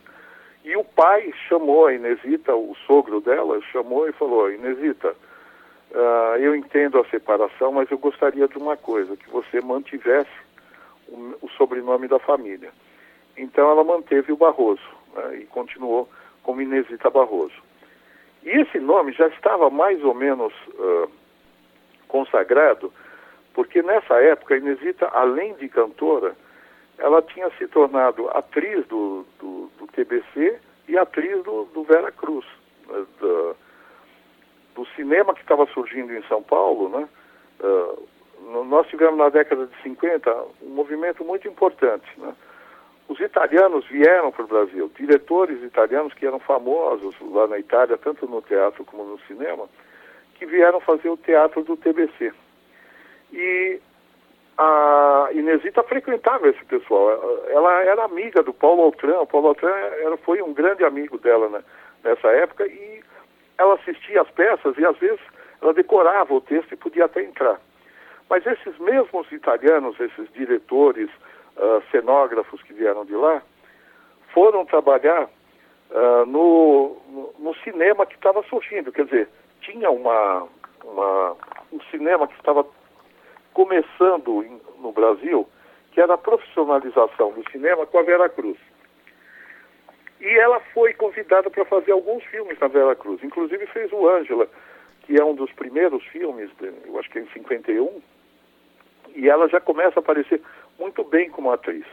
E 0.64 0.76
o 0.76 0.84
pai 0.84 1.32
chamou 1.48 1.86
a 1.86 1.94
Inesita, 1.94 2.54
o 2.54 2.74
sogro 2.86 3.20
dela, 3.20 3.60
chamou 3.72 4.08
e 4.08 4.12
falou, 4.12 4.50
Inesita, 4.50 5.14
uh, 5.90 6.36
eu 6.38 6.54
entendo 6.54 6.98
a 7.00 7.04
separação, 7.06 7.72
mas 7.72 7.90
eu 7.90 7.98
gostaria 7.98 8.46
de 8.46 8.56
uma 8.56 8.76
coisa, 8.76 9.16
que 9.16 9.28
você 9.28 9.60
mantivesse 9.60 10.30
o, 11.08 11.34
o 11.42 11.48
sobrenome 11.50 12.06
da 12.06 12.20
família. 12.20 12.70
Então 13.36 13.70
ela 13.70 13.82
manteve 13.82 14.32
o 14.32 14.36
Barroso 14.36 14.82
né, 15.14 15.38
e 15.38 15.46
continuou 15.46 16.08
como 16.44 16.62
Inesita 16.62 17.10
Barroso. 17.10 17.60
E 18.44 18.50
esse 18.50 18.78
nome 18.78 19.12
já 19.12 19.26
estava 19.28 19.68
mais 19.68 20.02
ou 20.04 20.14
menos 20.14 20.52
uh, 20.74 21.10
consagrado, 22.06 22.92
porque 23.52 23.82
nessa 23.82 24.14
época 24.22 24.54
a 24.54 24.58
Inesita, 24.58 25.08
além 25.08 25.54
de 25.54 25.68
cantora, 25.68 26.36
ela 27.02 27.20
tinha 27.20 27.50
se 27.58 27.66
tornado 27.66 28.28
atriz 28.28 28.86
do, 28.86 29.26
do, 29.40 29.68
do 29.76 29.86
TBC 29.88 30.60
e 30.86 30.96
atriz 30.96 31.42
do, 31.42 31.64
do 31.64 31.82
Vera 31.82 32.12
Cruz, 32.12 32.46
né, 32.88 33.04
do, 33.18 33.56
do, 34.76 34.86
cinema 34.94 35.34
que 35.34 35.40
estava 35.40 35.66
surgindo 35.66 36.14
em 36.14 36.22
São 36.28 36.42
Paulo, 36.42 36.88
né? 36.88 37.08
Uh, 37.60 38.08
nós 38.64 38.86
tivemos 38.86 39.18
na 39.18 39.28
década 39.28 39.66
de 39.66 39.82
50 39.82 40.32
um 40.62 40.68
movimento 40.68 41.24
muito 41.24 41.48
importante, 41.48 42.06
né? 42.18 42.34
Os 43.08 43.18
italianos 43.18 43.84
vieram 43.88 44.30
para 44.30 44.44
o 44.44 44.48
Brasil, 44.48 44.90
diretores 44.96 45.60
italianos 45.62 46.14
que 46.14 46.24
eram 46.24 46.38
famosos 46.38 47.16
lá 47.20 47.48
na 47.48 47.58
Itália, 47.58 47.98
tanto 47.98 48.28
no 48.28 48.40
teatro 48.42 48.84
como 48.84 49.04
no 49.04 49.18
cinema, 49.26 49.68
que 50.36 50.46
vieram 50.46 50.78
fazer 50.80 51.08
o 51.08 51.16
teatro 51.16 51.64
do 51.64 51.76
TBC. 51.76 52.32
E 53.32 53.80
a 54.58 55.28
Inesita 55.32 55.82
frequentava 55.82 56.48
esse 56.48 56.64
pessoal. 56.64 57.10
Ela 57.48 57.82
era 57.84 58.04
amiga 58.04 58.42
do 58.42 58.52
Paulo 58.52 58.82
Altran. 58.82 59.20
O 59.20 59.26
Paulo 59.26 59.48
Altran 59.48 59.70
era, 59.70 60.16
foi 60.18 60.42
um 60.42 60.52
grande 60.52 60.84
amigo 60.84 61.18
dela 61.18 61.48
né, 61.48 61.64
nessa 62.04 62.28
época 62.28 62.66
e 62.66 63.02
ela 63.58 63.74
assistia 63.74 64.22
às 64.22 64.30
peças 64.30 64.76
e 64.76 64.84
às 64.84 64.96
vezes 64.98 65.20
ela 65.60 65.72
decorava 65.72 66.34
o 66.34 66.40
texto 66.40 66.72
e 66.72 66.76
podia 66.76 67.04
até 67.04 67.22
entrar. 67.22 67.60
Mas 68.28 68.44
esses 68.46 68.78
mesmos 68.78 69.30
italianos, 69.30 69.98
esses 70.00 70.30
diretores, 70.32 71.08
uh, 71.56 71.82
cenógrafos 71.90 72.62
que 72.62 72.72
vieram 72.72 73.04
de 73.04 73.14
lá, 73.14 73.42
foram 74.32 74.64
trabalhar 74.64 75.28
uh, 75.90 76.26
no, 76.26 76.96
no, 77.38 77.54
cinema 77.56 78.06
que 78.06 78.14
estava 78.14 78.42
surgindo. 78.44 78.92
Quer 78.92 79.04
dizer, 79.04 79.28
tinha 79.60 79.90
uma, 79.90 80.48
uma 80.84 81.36
um 81.72 81.80
cinema 81.90 82.26
que 82.26 82.34
estava 82.34 82.66
começando 83.52 84.42
em, 84.42 84.60
no 84.80 84.92
Brasil, 84.92 85.48
que 85.92 86.00
era 86.00 86.14
a 86.14 86.18
profissionalização 86.18 87.32
do 87.32 87.48
cinema 87.50 87.86
com 87.86 87.98
a 87.98 88.02
Vera 88.02 88.28
Cruz. 88.28 88.58
E 90.20 90.28
ela 90.38 90.60
foi 90.72 90.94
convidada 90.94 91.50
para 91.50 91.64
fazer 91.64 91.92
alguns 91.92 92.24
filmes 92.24 92.58
na 92.58 92.68
Vera 92.68 92.94
Cruz, 92.94 93.22
inclusive 93.22 93.66
fez 93.66 93.92
o 93.92 94.08
Ângela, 94.08 94.48
que 95.02 95.18
é 95.18 95.24
um 95.24 95.34
dos 95.34 95.52
primeiros 95.52 96.04
filmes, 96.06 96.50
eu 96.60 96.98
acho 96.98 97.10
que 97.10 97.18
é 97.18 97.22
em 97.22 97.28
51, 97.28 98.00
e 99.14 99.28
ela 99.28 99.48
já 99.48 99.60
começa 99.60 99.98
a 99.98 100.00
aparecer 100.00 100.40
muito 100.78 101.04
bem 101.04 101.28
como 101.28 101.50
atriz. 101.50 101.84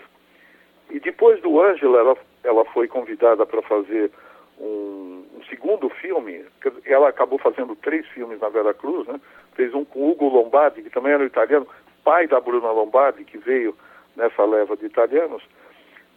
E 0.90 1.00
depois 1.00 1.42
do 1.42 1.62
Ângela, 1.62 2.00
ela, 2.00 2.18
ela 2.44 2.66
foi 2.66 2.88
convidada 2.88 3.46
para 3.46 3.62
fazer 3.64 4.12
um, 4.60 5.26
um, 5.36 5.44
segundo 5.50 5.90
filme. 5.90 6.46
Ela 6.86 7.10
acabou 7.10 7.40
fazendo 7.40 7.76
três 7.76 8.06
filmes 8.08 8.40
na 8.40 8.50
Vera 8.50 8.74
Cruz, 8.74 9.08
né? 9.08 9.20
Fez 9.54 9.74
um 9.74 9.86
com 9.86 10.10
Hugo 10.10 10.28
Lombardi, 10.28 10.82
que 10.82 10.90
também 10.90 11.14
era 11.14 11.24
italiano, 11.24 11.68
pai 12.04 12.28
da 12.28 12.40
Bruna 12.40 12.72
Lombardi, 12.72 13.24
que 13.24 13.38
veio 13.38 13.76
nessa 14.16 14.44
leva 14.46 14.76
de 14.76 14.86
italianos. 14.86 15.44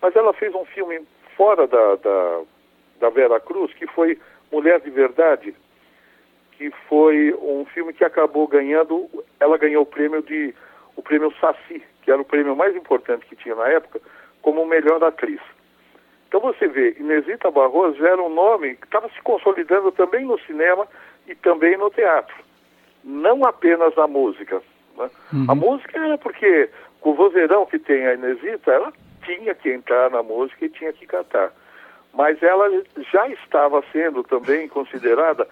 Mas 0.00 0.14
ela 0.16 0.32
fez 0.32 0.54
um 0.54 0.64
filme 0.64 1.00
fora 1.36 1.66
da, 1.66 1.96
da, 1.96 2.40
da 3.00 3.10
Vera 3.10 3.40
Cruz, 3.40 3.72
que 3.74 3.86
foi 3.86 4.18
Mulher 4.50 4.80
de 4.80 4.90
Verdade, 4.90 5.54
que 6.52 6.70
foi 6.88 7.34
um 7.40 7.64
filme 7.66 7.92
que 7.92 8.04
acabou 8.04 8.46
ganhando, 8.46 9.08
ela 9.40 9.56
ganhou 9.56 9.82
o 9.82 9.86
prêmio 9.86 10.22
de 10.22 10.54
o 10.94 11.02
prêmio 11.02 11.32
Saci, 11.40 11.82
que 12.02 12.10
era 12.10 12.20
o 12.20 12.24
prêmio 12.24 12.54
mais 12.54 12.76
importante 12.76 13.26
que 13.26 13.36
tinha 13.36 13.54
na 13.54 13.68
época, 13.68 14.00
como 14.42 14.66
melhor 14.66 15.02
atriz. 15.02 15.40
Então 16.32 16.40
você 16.40 16.66
vê, 16.66 16.96
Inesita 16.98 17.50
Barroso 17.50 18.02
era 18.06 18.22
um 18.22 18.30
nome 18.30 18.76
que 18.76 18.86
estava 18.86 19.06
se 19.10 19.20
consolidando 19.20 19.92
também 19.92 20.24
no 20.24 20.40
cinema 20.40 20.88
e 21.28 21.34
também 21.34 21.76
no 21.76 21.90
teatro, 21.90 22.34
não 23.04 23.44
apenas 23.44 23.94
na 23.94 24.06
música. 24.06 24.62
Né? 24.96 25.10
Uhum. 25.30 25.44
A 25.46 25.54
música 25.54 26.02
era 26.02 26.16
porque, 26.16 26.70
com 27.02 27.10
o 27.10 27.14
vozeirão 27.14 27.66
que 27.66 27.78
tem 27.78 28.06
a 28.06 28.14
Inesita, 28.14 28.70
ela 28.70 28.90
tinha 29.26 29.54
que 29.54 29.70
entrar 29.70 30.10
na 30.10 30.22
música 30.22 30.64
e 30.64 30.70
tinha 30.70 30.90
que 30.94 31.06
cantar. 31.06 31.52
Mas 32.14 32.42
ela 32.42 32.82
já 33.12 33.28
estava 33.28 33.84
sendo 33.92 34.24
também 34.24 34.68
considerada 34.68 35.46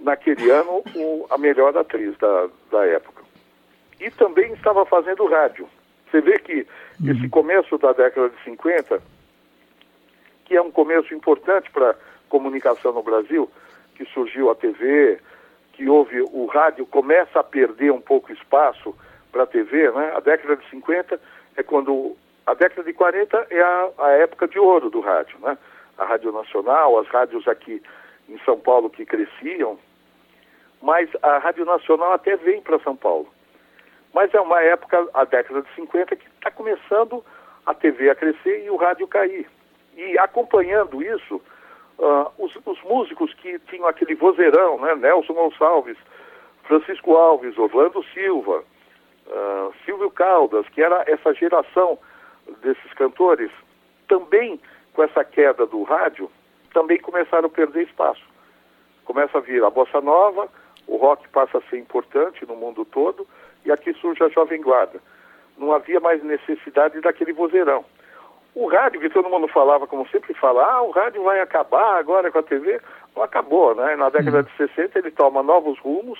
naquele 0.00 0.50
ano 0.50 0.82
o, 0.96 1.26
a 1.30 1.38
melhor 1.38 1.78
atriz 1.78 2.18
da, 2.18 2.48
da 2.72 2.84
época. 2.84 3.22
E 4.00 4.10
também 4.10 4.52
estava 4.54 4.84
fazendo 4.86 5.24
rádio. 5.28 5.68
Você 6.10 6.20
vê 6.20 6.36
que 6.40 6.66
uhum. 7.00 7.12
esse 7.12 7.28
começo 7.28 7.78
da 7.78 7.92
década 7.92 8.28
de 8.30 8.42
50, 8.42 9.00
que 10.46 10.56
é 10.56 10.62
um 10.62 10.70
começo 10.70 11.12
importante 11.12 11.70
para 11.70 11.94
comunicação 12.28 12.92
no 12.92 13.02
Brasil, 13.02 13.50
que 13.94 14.04
surgiu 14.06 14.50
a 14.50 14.54
TV, 14.54 15.18
que 15.72 15.88
houve 15.88 16.22
o 16.22 16.46
rádio 16.46 16.86
começa 16.86 17.40
a 17.40 17.44
perder 17.44 17.92
um 17.92 18.00
pouco 18.00 18.32
espaço 18.32 18.94
para 19.30 19.42
a 19.42 19.46
TV, 19.46 19.90
né? 19.90 20.12
A 20.16 20.20
década 20.20 20.56
de 20.56 20.68
50 20.70 21.20
é 21.56 21.62
quando 21.62 22.16
a 22.46 22.54
década 22.54 22.84
de 22.84 22.92
40 22.92 23.46
é 23.50 23.60
a, 23.60 23.90
a 23.98 24.10
época 24.12 24.48
de 24.48 24.58
ouro 24.58 24.88
do 24.88 25.00
rádio, 25.00 25.38
né? 25.40 25.58
A 25.98 26.04
Rádio 26.04 26.30
Nacional, 26.30 26.98
as 26.98 27.08
rádios 27.08 27.46
aqui 27.48 27.82
em 28.28 28.38
São 28.44 28.58
Paulo 28.58 28.88
que 28.88 29.04
cresciam, 29.04 29.78
mas 30.80 31.08
a 31.22 31.38
Rádio 31.38 31.64
Nacional 31.64 32.12
até 32.12 32.36
vem 32.36 32.60
para 32.60 32.78
São 32.80 32.94
Paulo. 32.94 33.28
Mas 34.14 34.32
é 34.32 34.40
uma 34.40 34.62
época, 34.62 35.06
a 35.12 35.24
década 35.24 35.62
de 35.62 35.74
50, 35.74 36.16
que 36.16 36.26
está 36.28 36.50
começando 36.50 37.24
a 37.64 37.74
TV 37.74 38.08
a 38.08 38.14
crescer 38.14 38.64
e 38.64 38.70
o 38.70 38.76
rádio 38.76 39.06
cair. 39.08 39.46
E 39.96 40.18
acompanhando 40.18 41.02
isso, 41.02 41.40
uh, 41.98 42.30
os, 42.38 42.54
os, 42.66 42.82
músicos 42.82 43.32
que 43.34 43.58
tinham 43.60 43.86
aquele 43.86 44.14
vozeirão, 44.14 44.78
né? 44.78 44.94
Nelson 44.94 45.32
Gonçalves, 45.32 45.96
Francisco 46.64 47.16
Alves, 47.16 47.56
Orlando 47.56 48.04
Silva, 48.12 48.62
uh, 49.26 49.74
Silvio 49.84 50.10
Caldas, 50.10 50.68
que 50.68 50.82
era 50.82 51.02
essa 51.06 51.32
geração 51.32 51.98
desses 52.62 52.92
cantores, 52.92 53.50
também 54.06 54.60
com 54.92 55.02
essa 55.02 55.24
queda 55.24 55.66
do 55.66 55.82
rádio, 55.82 56.30
também 56.72 56.98
começaram 56.98 57.46
a 57.46 57.50
perder 57.50 57.84
espaço. 57.84 58.22
Começa 59.04 59.38
a 59.38 59.40
vir 59.40 59.64
a 59.64 59.70
bossa 59.70 60.00
nova, 60.00 60.48
o 60.86 60.96
rock 60.96 61.28
passa 61.28 61.58
a 61.58 61.62
ser 61.62 61.78
importante 61.78 62.46
no 62.46 62.54
mundo 62.54 62.84
todo 62.84 63.26
e 63.64 63.72
aqui 63.72 63.92
surge 63.94 64.22
a 64.22 64.28
Jovem 64.28 64.60
Guarda. 64.60 65.00
Não 65.56 65.72
havia 65.72 66.00
mais 66.00 66.22
necessidade 66.22 67.00
daquele 67.00 67.32
vozeirão. 67.32 67.84
O 68.56 68.68
rádio, 68.68 69.02
que 69.02 69.10
todo 69.10 69.28
mundo 69.28 69.46
falava, 69.48 69.86
como 69.86 70.08
sempre 70.08 70.32
fala, 70.32 70.64
ah, 70.64 70.80
o 70.80 70.90
rádio 70.90 71.22
vai 71.22 71.42
acabar 71.42 71.98
agora 71.98 72.32
com 72.32 72.38
a 72.38 72.42
TV, 72.42 72.80
não 73.14 73.22
acabou, 73.22 73.74
né? 73.74 73.94
Na 73.96 74.08
década 74.08 74.42
de 74.42 74.50
60 74.56 74.98
ele 74.98 75.10
toma 75.10 75.42
novos 75.42 75.78
rumos 75.78 76.18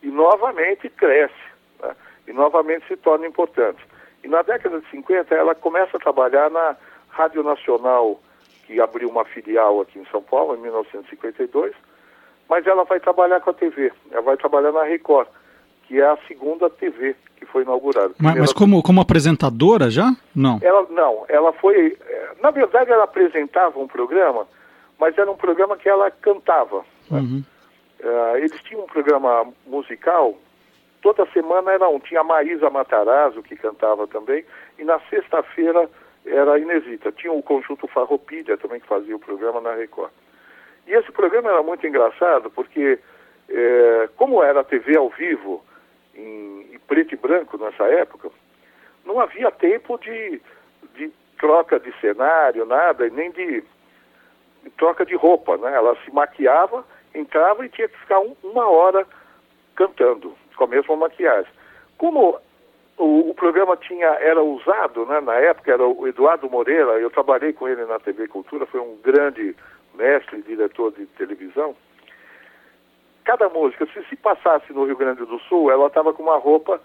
e 0.00 0.06
novamente 0.06 0.88
cresce, 0.88 1.34
né? 1.82 1.96
e 2.28 2.32
novamente 2.32 2.86
se 2.86 2.96
torna 2.96 3.26
importante. 3.26 3.84
E 4.22 4.28
na 4.28 4.42
década 4.42 4.80
de 4.80 4.88
50 4.90 5.34
ela 5.34 5.56
começa 5.56 5.96
a 5.96 6.00
trabalhar 6.00 6.48
na 6.52 6.76
Rádio 7.08 7.42
Nacional, 7.42 8.20
que 8.64 8.80
abriu 8.80 9.08
uma 9.08 9.24
filial 9.24 9.80
aqui 9.80 9.98
em 9.98 10.06
São 10.06 10.22
Paulo 10.22 10.54
em 10.54 10.60
1952, 10.60 11.74
mas 12.48 12.64
ela 12.64 12.84
vai 12.84 13.00
trabalhar 13.00 13.40
com 13.40 13.50
a 13.50 13.54
TV, 13.54 13.92
ela 14.12 14.22
vai 14.22 14.36
trabalhar 14.36 14.70
na 14.70 14.84
Record, 14.84 15.26
que 15.86 16.00
é 16.00 16.06
a 16.06 16.18
segunda 16.28 16.68
TV 16.68 17.14
que 17.36 17.46
foi 17.46 17.62
inaugurada. 17.62 18.14
Mas, 18.18 18.36
mas 18.36 18.52
como, 18.52 18.82
como 18.82 19.00
apresentadora 19.00 19.90
já? 19.90 20.14
Não. 20.34 20.58
Ela 20.62 20.86
não, 20.90 21.24
ela 21.28 21.52
foi, 21.52 21.96
eh, 22.00 22.30
na 22.42 22.50
verdade 22.50 22.90
ela 22.90 23.04
apresentava 23.04 23.78
um 23.78 23.86
programa, 23.86 24.46
mas 24.98 25.16
era 25.16 25.30
um 25.30 25.36
programa 25.36 25.76
que 25.76 25.88
ela 25.88 26.10
cantava. 26.10 26.84
Né? 27.10 27.20
Uhum. 27.20 27.44
Uh, 28.00 28.36
eles 28.36 28.62
tinham 28.62 28.82
um 28.82 28.86
programa 28.86 29.46
musical, 29.66 30.34
toda 31.02 31.26
semana 31.32 31.72
era 31.72 31.88
um, 31.88 31.98
tinha 31.98 32.20
a 32.20 32.24
Maísa 32.24 32.68
Matarazzo 32.68 33.42
que 33.42 33.56
cantava 33.56 34.06
também, 34.06 34.44
e 34.78 34.84
na 34.84 34.98
sexta-feira 35.08 35.88
era 36.26 36.54
a 36.54 36.58
Inesita. 36.58 37.12
Tinha 37.12 37.32
o 37.32 37.42
conjunto 37.42 37.86
Farroupilha 37.86 38.56
também 38.56 38.80
que 38.80 38.86
fazia 38.86 39.16
o 39.16 39.20
programa 39.20 39.60
na 39.60 39.74
Record. 39.74 40.10
E 40.86 40.92
esse 40.92 41.10
programa 41.12 41.50
era 41.50 41.62
muito 41.62 41.86
engraçado 41.86 42.50
porque, 42.50 42.98
é, 43.48 44.08
como 44.16 44.42
era 44.42 44.64
TV 44.64 44.96
ao 44.96 45.08
vivo, 45.10 45.64
em, 46.16 46.78
preto 46.86 47.14
e 47.14 47.16
branco 47.16 47.58
nessa 47.58 47.84
época, 47.84 48.30
não 49.04 49.20
havia 49.20 49.50
tempo 49.50 49.98
de, 49.98 50.40
de 50.94 51.12
troca 51.38 51.78
de 51.78 51.92
cenário, 52.00 52.64
nada, 52.64 53.08
nem 53.08 53.30
de, 53.30 53.62
de, 54.62 54.70
troca 54.76 55.04
de 55.04 55.14
roupa. 55.14 55.56
Né? 55.56 55.72
Ela 55.72 55.96
se 56.04 56.12
maquiava, 56.12 56.84
entrava 57.14 57.64
e 57.64 57.68
tinha 57.68 57.88
que 57.88 57.98
ficar 57.98 58.20
um, 58.20 58.34
uma 58.42 58.68
hora 58.68 59.06
cantando, 59.74 60.34
com 60.56 60.64
a 60.64 60.68
mesma 60.68 60.96
maquiagem. 60.96 61.50
Como 61.98 62.38
o, 62.96 63.30
o, 63.30 63.34
programa 63.34 63.76
tinha, 63.76 64.06
era 64.06 64.42
usado 64.42 65.04
né, 65.06 65.20
na 65.20 65.34
época, 65.34 65.72
era 65.72 65.86
o 65.86 66.06
Eduardo 66.06 66.48
Moreira, 66.48 66.98
eu 66.98 67.10
trabalhei 67.10 67.52
com 67.52 67.68
ele 67.68 67.84
na 67.84 67.98
TV 67.98 68.26
Cultura, 68.28 68.66
foi 68.66 68.80
um 68.80 68.96
grande 69.02 69.54
mestre, 69.94 70.42
diretor 70.42 70.92
de 70.92 71.06
televisão, 71.06 71.74
cada 73.26 73.48
música, 73.48 73.84
se 73.86 74.02
se 74.08 74.16
passasse 74.16 74.72
no 74.72 74.86
Rio 74.86 74.96
Grande 74.96 75.26
do 75.26 75.38
Sul, 75.40 75.70
ela 75.70 75.88
estava 75.88 76.14
com 76.14 76.22
uma 76.22 76.38
roupa 76.38 76.80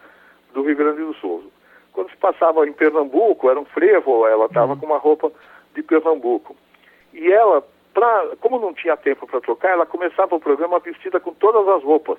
do 0.53 0.63
Rio 0.63 0.75
Grande 0.75 1.01
do 1.01 1.13
Sul. 1.13 1.51
Quando 1.93 2.09
se 2.09 2.17
passava 2.17 2.67
em 2.67 2.73
Pernambuco, 2.73 3.49
era 3.49 3.59
um 3.59 3.65
frevo, 3.65 4.25
ela 4.25 4.47
estava 4.47 4.73
uhum. 4.73 4.79
com 4.79 4.85
uma 4.87 4.97
roupa 4.97 5.31
de 5.75 5.83
Pernambuco. 5.83 6.55
E 7.13 7.31
ela, 7.31 7.63
pra, 7.93 8.29
como 8.39 8.59
não 8.59 8.73
tinha 8.73 8.97
tempo 8.97 9.27
para 9.27 9.39
trocar, 9.39 9.69
ela 9.69 9.85
começava 9.85 10.35
o 10.35 10.39
programa 10.39 10.79
vestida 10.79 11.19
com 11.19 11.31
todas 11.33 11.67
as 11.67 11.83
roupas. 11.83 12.17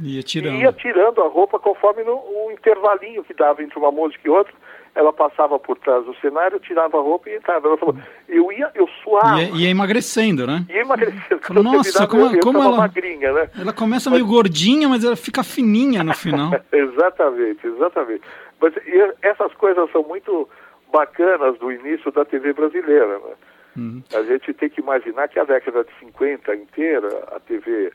Ia 0.00 0.22
tirando. 0.22 0.54
E 0.54 0.62
ia 0.62 0.72
tirando 0.72 1.20
a 1.20 1.28
roupa 1.28 1.58
conforme 1.58 2.02
no, 2.02 2.14
o 2.14 2.50
intervalinho 2.50 3.22
que 3.22 3.34
dava 3.34 3.62
entre 3.62 3.78
uma 3.78 3.92
música 3.92 4.26
e 4.26 4.30
outra 4.30 4.54
ela 4.94 5.12
passava 5.12 5.58
por 5.58 5.78
trás 5.78 6.04
do 6.04 6.14
cenário, 6.16 6.60
tirava 6.60 6.98
a 6.98 7.00
roupa 7.00 7.30
e 7.30 7.36
entrava. 7.36 7.66
Ela 7.66 7.78
falou, 7.78 7.96
eu 8.28 8.52
ia, 8.52 8.70
eu 8.74 8.86
suava. 9.02 9.40
Ia, 9.40 9.50
ia 9.54 9.70
emagrecendo, 9.70 10.46
né? 10.46 10.66
Ia 10.68 10.82
emagrecendo. 10.82 11.62
Nossa, 11.62 12.06
como, 12.06 12.26
eu, 12.26 12.40
como 12.40 12.62
ela... 12.62 12.76
Magrinha, 12.76 13.32
né? 13.32 13.50
Ela 13.58 13.72
começa 13.72 14.10
meio 14.10 14.26
gordinha, 14.26 14.88
mas 14.88 15.02
ela 15.02 15.16
fica 15.16 15.42
fininha 15.42 16.04
no 16.04 16.14
final. 16.14 16.50
exatamente, 16.70 17.66
exatamente. 17.66 18.22
Mas 18.60 18.74
essas 19.22 19.52
coisas 19.54 19.90
são 19.90 20.02
muito 20.02 20.48
bacanas 20.92 21.58
do 21.58 21.72
início 21.72 22.12
da 22.12 22.24
TV 22.24 22.52
brasileira, 22.52 23.18
né? 23.18 23.34
Uhum. 23.74 24.02
A 24.14 24.22
gente 24.24 24.52
tem 24.52 24.68
que 24.68 24.82
imaginar 24.82 25.28
que 25.28 25.38
a 25.38 25.44
década 25.44 25.84
de 25.84 25.90
50 26.00 26.54
inteira, 26.54 27.08
a 27.34 27.40
TV 27.40 27.90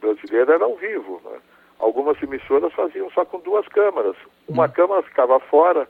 brasileira 0.00 0.54
era 0.54 0.64
ao 0.64 0.76
vivo, 0.76 1.20
né? 1.24 1.38
Algumas 1.80 2.20
emissoras 2.22 2.72
faziam 2.72 3.10
só 3.10 3.24
com 3.24 3.40
duas 3.40 3.66
câmeras. 3.68 4.16
Uma 4.48 4.66
uhum. 4.66 4.70
câmera 4.70 5.02
ficava 5.02 5.40
fora 5.40 5.88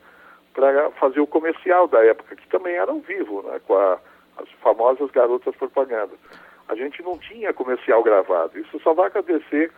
para 0.59 0.91
fazer 0.91 1.21
o 1.21 1.27
comercial 1.27 1.87
da 1.87 2.05
época, 2.05 2.35
que 2.35 2.49
também 2.49 2.75
era 2.75 2.91
ao 2.91 2.99
vivo, 2.99 3.43
né, 3.43 3.61
com 3.65 3.77
a, 3.77 3.97
as 4.39 4.51
famosas 4.61 5.09
garotas 5.13 5.55
propaganda. 5.55 6.11
A 6.69 6.75
gente 6.75 7.01
não 7.01 7.17
tinha 7.17 7.55
comercial 7.55 8.03
gravado. 8.03 8.59
Isso 8.59 8.81
só 8.81 8.93
vai 8.93 9.07
acontecer 9.07 9.71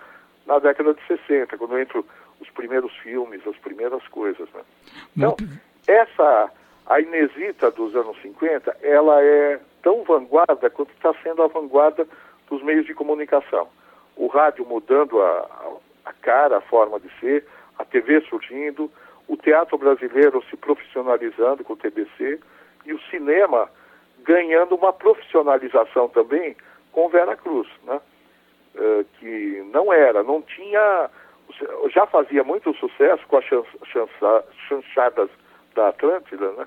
na 0.47 0.59
década 0.59 0.95
de 0.95 1.07
60, 1.07 1.59
quando 1.59 1.79
entram 1.79 2.03
os 2.41 2.49
primeiros 2.49 2.97
filmes, 2.97 3.47
as 3.47 3.59
primeiras 3.59 4.09
coisas. 4.09 4.49
Né? 4.55 4.63
Então, 5.15 5.37
essa, 5.87 6.51
a 6.87 6.99
Inesita 6.99 7.71
dos 7.71 7.95
anos 7.95 8.17
50, 8.23 8.79
ela 8.81 9.23
é 9.23 9.61
tão 9.83 10.03
vanguarda 10.03 10.71
quanto 10.71 10.93
está 10.93 11.13
sendo 11.23 11.43
a 11.43 11.47
vanguarda 11.47 12.09
dos 12.49 12.63
meios 12.63 12.87
de 12.87 12.95
comunicação. 12.95 13.69
O 14.17 14.29
rádio 14.29 14.65
mudando 14.65 15.21
a, 15.21 15.77
a 16.07 16.13
cara, 16.15 16.57
a 16.57 16.63
forma 16.63 16.99
de 16.99 17.11
ser, 17.21 17.47
a 17.79 17.85
TV 17.85 18.23
surgindo, 18.23 18.91
o 19.31 19.37
teatro 19.37 19.79
brasileiro 19.79 20.43
se 20.51 20.57
profissionalizando 20.57 21.63
com 21.63 21.75
o 21.75 21.77
TBC 21.77 22.41
e 22.85 22.93
o 22.93 23.01
cinema 23.03 23.71
ganhando 24.25 24.75
uma 24.75 24.93
profissionalização 24.93 26.09
também 26.09 26.57
com 26.91 27.09
Vera 27.09 27.37
Cruz, 27.37 27.69
né? 27.85 28.01
uh, 28.75 29.05
que 29.21 29.65
não 29.73 29.93
era, 29.93 30.25
não 30.25 30.43
tinha, 30.43 31.09
já 31.95 32.07
fazia 32.07 32.43
muito 32.43 32.75
sucesso 32.75 33.25
com 33.29 33.37
as 33.37 33.45
chanchadas 34.69 35.31
da 35.77 35.91
Atlântida, 35.91 36.51
né? 36.51 36.67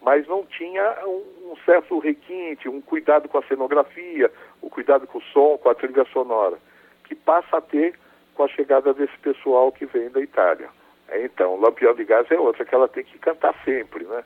mas 0.00 0.28
não 0.28 0.46
tinha 0.46 0.98
um, 1.04 1.50
um, 1.50 1.56
certo 1.64 1.98
requinte, 1.98 2.68
um 2.68 2.80
cuidado 2.80 3.28
com 3.28 3.38
a 3.38 3.46
cenografia, 3.48 4.30
o 4.62 4.70
cuidado 4.70 5.08
com 5.08 5.18
o 5.18 5.22
som, 5.32 5.58
com 5.58 5.68
a 5.68 5.74
trilha 5.74 6.04
sonora, 6.12 6.56
que 7.02 7.16
passa 7.16 7.56
a 7.56 7.60
ter 7.60 7.98
com 8.36 8.44
a 8.44 8.48
chegada 8.48 8.94
desse 8.94 9.18
pessoal 9.18 9.72
que 9.72 9.86
vem 9.86 10.08
da 10.08 10.20
Itália. 10.20 10.70
Então, 11.12 11.54
o 11.54 11.60
Lampião 11.60 11.94
de 11.94 12.04
Gás 12.04 12.30
é 12.30 12.38
outra 12.38 12.64
que 12.64 12.74
ela 12.74 12.88
tem 12.88 13.04
que 13.04 13.18
cantar 13.18 13.54
sempre, 13.64 14.04
né? 14.04 14.24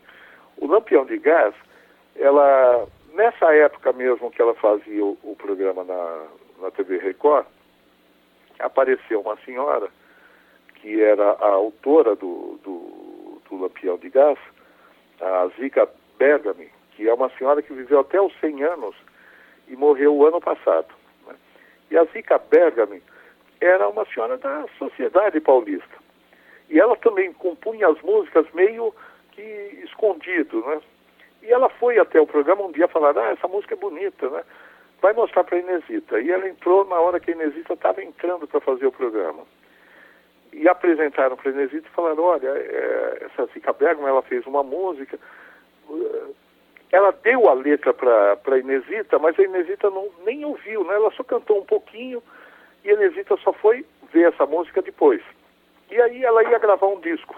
O 0.56 0.66
Lampião 0.66 1.04
de 1.04 1.18
Gás, 1.18 1.54
ela, 2.16 2.86
nessa 3.14 3.54
época 3.54 3.92
mesmo 3.92 4.30
que 4.30 4.40
ela 4.40 4.54
fazia 4.54 5.04
o, 5.04 5.18
o 5.22 5.36
programa 5.36 5.84
na, 5.84 6.26
na 6.60 6.70
TV 6.70 6.98
Record, 6.98 7.46
apareceu 8.58 9.20
uma 9.20 9.36
senhora 9.44 9.88
que 10.76 11.02
era 11.02 11.32
a 11.32 11.48
autora 11.48 12.16
do, 12.16 12.58
do, 12.62 13.42
do 13.48 13.62
Lampião 13.62 13.98
de 13.98 14.08
Gás, 14.08 14.38
a 15.20 15.48
Zika 15.58 15.88
Bergami, 16.18 16.70
que 16.92 17.08
é 17.08 17.12
uma 17.12 17.30
senhora 17.36 17.62
que 17.62 17.72
viveu 17.72 18.00
até 18.00 18.20
os 18.20 18.32
100 18.40 18.64
anos 18.64 18.96
e 19.68 19.76
morreu 19.76 20.14
o 20.14 20.26
ano 20.26 20.40
passado. 20.40 20.88
Né? 21.26 21.34
E 21.90 21.98
a 21.98 22.04
Zika 22.04 22.38
Bergami 22.38 23.02
era 23.60 23.88
uma 23.88 24.06
senhora 24.06 24.38
da 24.38 24.66
sociedade 24.78 25.40
paulista. 25.40 25.99
E 26.70 26.78
ela 26.78 26.96
também 26.96 27.32
compunha 27.32 27.88
as 27.88 28.00
músicas 28.00 28.46
meio 28.54 28.94
que 29.32 29.42
escondido, 29.84 30.64
né? 30.64 30.80
E 31.42 31.52
ela 31.52 31.68
foi 31.68 31.98
até 31.98 32.20
o 32.20 32.26
programa 32.26 32.62
um 32.62 32.70
dia 32.70 32.86
falar, 32.86 33.16
ah, 33.18 33.32
essa 33.32 33.48
música 33.48 33.74
é 33.74 33.76
bonita, 33.76 34.30
né? 34.30 34.44
Vai 35.02 35.12
mostrar 35.12 35.42
para 35.42 35.56
a 35.56 35.60
Inesita. 35.60 36.20
E 36.20 36.30
ela 36.30 36.48
entrou 36.48 36.84
na 36.84 37.00
hora 37.00 37.18
que 37.18 37.32
a 37.32 37.34
Inesita 37.34 37.72
estava 37.72 38.02
entrando 38.02 38.46
para 38.46 38.60
fazer 38.60 38.86
o 38.86 38.92
programa. 38.92 39.42
E 40.52 40.68
apresentaram 40.68 41.36
para 41.36 41.50
a 41.50 41.54
Inesita 41.54 41.88
e 41.88 41.94
falaram, 41.94 42.22
olha, 42.22 42.48
é, 42.48 43.26
essa 43.26 43.46
Zica 43.52 43.72
Bergman, 43.72 44.08
ela 44.08 44.22
fez 44.22 44.46
uma 44.46 44.62
música, 44.62 45.18
ela 46.92 47.10
deu 47.10 47.48
a 47.48 47.54
letra 47.54 47.92
para 47.92 48.38
a 48.46 48.58
Inesita, 48.58 49.18
mas 49.18 49.36
a 49.38 49.42
Inesita 49.42 49.90
não, 49.90 50.08
nem 50.24 50.44
ouviu, 50.44 50.84
né? 50.84 50.94
Ela 50.94 51.10
só 51.12 51.24
cantou 51.24 51.58
um 51.58 51.64
pouquinho 51.64 52.22
e 52.84 52.90
a 52.90 52.94
Inesita 52.94 53.36
só 53.38 53.52
foi 53.54 53.84
ver 54.12 54.28
essa 54.32 54.46
música 54.46 54.80
depois. 54.82 55.22
E 55.90 56.00
aí 56.00 56.24
ela 56.24 56.42
ia 56.44 56.58
gravar 56.58 56.86
um 56.86 57.00
disco. 57.00 57.34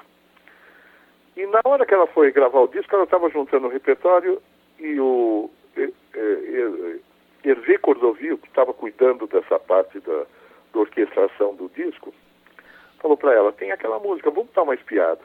E 1.37 1.47
na 1.47 1.61
hora 1.65 1.87
que 1.87 1.95
ela 1.95 2.07
foi 2.07 2.31
gravar 2.31 2.61
o 2.61 2.69
disco, 2.69 2.95
ela 2.95 3.05
estava 3.05 3.31
juntando 3.31 3.67
o 3.67 3.71
repertório 3.71 4.41
e 4.79 5.01
o 5.01 5.51
Hervé 7.45 7.79
Cordovil, 7.79 8.39
que 8.39 8.49
estava 8.49 8.73
cuidando 8.75 9.27
dessa 9.27 9.59
parte 9.59 9.99
da, 10.01 10.27
da 10.73 10.81
orquestração 10.81 11.55
do 11.55 11.71
disco, 11.71 12.13
falou 13.01 13.17
para 13.17 13.35
ela, 13.35 13.53
tem 13.53 13.73
aquela 13.73 13.99
música, 13.99 14.31
vamos 14.31 14.53
dar 14.53 14.63
uma 14.63 14.75
espiada. 14.75 15.21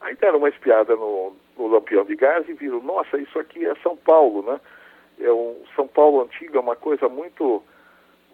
Aí 0.00 0.14
deram 0.14 0.38
uma 0.38 0.48
espiada 0.48 0.94
no, 0.94 1.34
no 1.56 1.66
Lampião 1.66 2.04
de 2.04 2.14
Gás 2.14 2.48
e 2.48 2.52
viram, 2.52 2.80
nossa, 2.82 3.18
isso 3.18 3.38
aqui 3.38 3.66
é 3.66 3.74
São 3.76 3.96
Paulo, 3.96 4.42
né? 4.42 4.60
É 5.20 5.32
um 5.32 5.56
São 5.74 5.88
Paulo 5.88 6.22
antigo, 6.22 6.56
é 6.56 6.60
uma 6.60 6.76
coisa 6.76 7.08
muito 7.08 7.62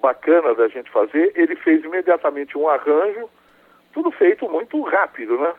bacana 0.03 0.55
da 0.55 0.69
gente 0.69 0.91
fazer. 0.91 1.33
Ele 1.35 1.57
fez 1.57 1.83
imediatamente 1.83 2.59
um 2.59 2.69
arranjo, 2.69 3.31
tudo 3.95 4.11
feito 4.11 4.49
muito 4.51 4.83
rápido, 4.83 5.39
né? 5.39 5.55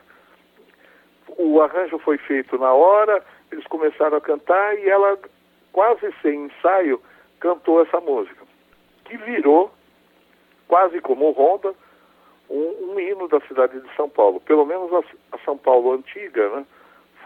O 1.38 1.60
arranjo 1.60 1.98
foi 1.98 2.18
feito 2.18 2.56
na 2.58 2.72
hora, 2.72 3.24
eles 3.50 3.66
começaram 3.66 4.18
a 4.18 4.20
cantar 4.20 4.78
e 4.78 4.88
ela, 4.88 5.18
quase 5.72 6.14
sem 6.22 6.44
ensaio, 6.44 7.00
cantou 7.40 7.82
essa 7.82 8.00
música, 8.00 8.44
que 9.06 9.16
virou, 9.16 9.72
quase 10.68 11.00
como 11.00 11.30
Ronda, 11.30 11.74
um, 12.48 12.92
um 12.92 13.00
hino 13.00 13.26
da 13.26 13.40
cidade 13.40 13.80
de 13.80 13.94
São 13.96 14.08
Paulo. 14.08 14.38
Pelo 14.40 14.64
menos 14.64 14.92
a, 14.92 15.02
a 15.32 15.38
São 15.44 15.56
Paulo 15.56 15.94
antiga, 15.94 16.48
né? 16.50 16.66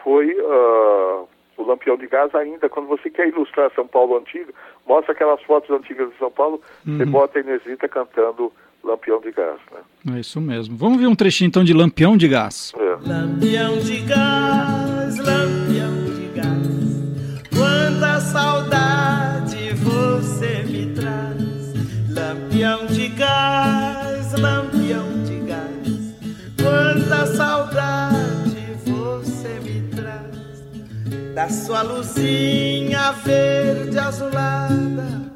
Foi 0.03 0.33
uh, 0.41 1.29
o 1.59 1.63
Lampião 1.63 1.97
de 1.97 2.07
Gás 2.07 2.35
ainda, 2.35 2.71
quando 2.71 2.87
você 2.87 3.11
quer 3.11 3.29
ilustrar 3.29 3.71
São 3.75 3.87
Paulo 3.87 4.17
antiga, 4.17 4.53
mostra 4.87 5.13
aquelas 5.13 5.43
fotos 5.43 5.71
antigas 5.71 6.11
de 6.11 6.17
São 6.17 6.31
Paulo, 6.31 6.63
uhum. 6.87 6.97
você 6.97 7.05
bota 7.05 7.39
a 7.39 7.43
Inesita 7.43 7.87
cantando 7.87 8.51
Lampião 8.83 9.21
de 9.21 9.31
Gás. 9.33 9.61
Né? 9.73 10.15
É 10.17 10.21
isso 10.21 10.41
mesmo. 10.41 10.77
Vamos 10.77 10.99
ver 10.99 11.07
um 11.07 11.15
trechinho 11.15 11.49
então 11.49 11.65
de 11.65 11.73
Lampião 11.73 12.17
de 12.17 12.29
Gás. 12.29 12.73
É. 12.77 13.09
Lampião 13.09 13.79
de 13.79 13.99
Gás, 14.01 15.19
Lampião 15.19 16.05
de 16.15 16.27
Gás, 16.35 17.49
quanta 17.57 18.21
saudade 18.21 19.75
você 19.75 20.63
me 20.65 20.95
traz. 20.95 22.11
Lampião 22.11 22.87
de 22.87 23.09
Gás, 23.09 24.33
Lampião 24.35 25.23
de 25.25 25.37
Gás, 25.41 26.15
quanta 26.61 27.27
saudade 27.27 28.57
você 28.85 29.61
me 29.63 29.83
traz. 29.95 31.35
Da 31.35 31.49
sua 31.49 31.83
luzinha 31.83 33.13
verde 33.13 33.99
azulada 33.99 35.30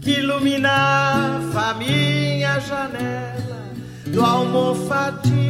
que 0.00 0.18
iluminava 0.18 1.70
a 1.70 1.74
minha 1.74 2.58
janela 2.60 3.70
do 4.06 4.24
almofadinha 4.24 5.40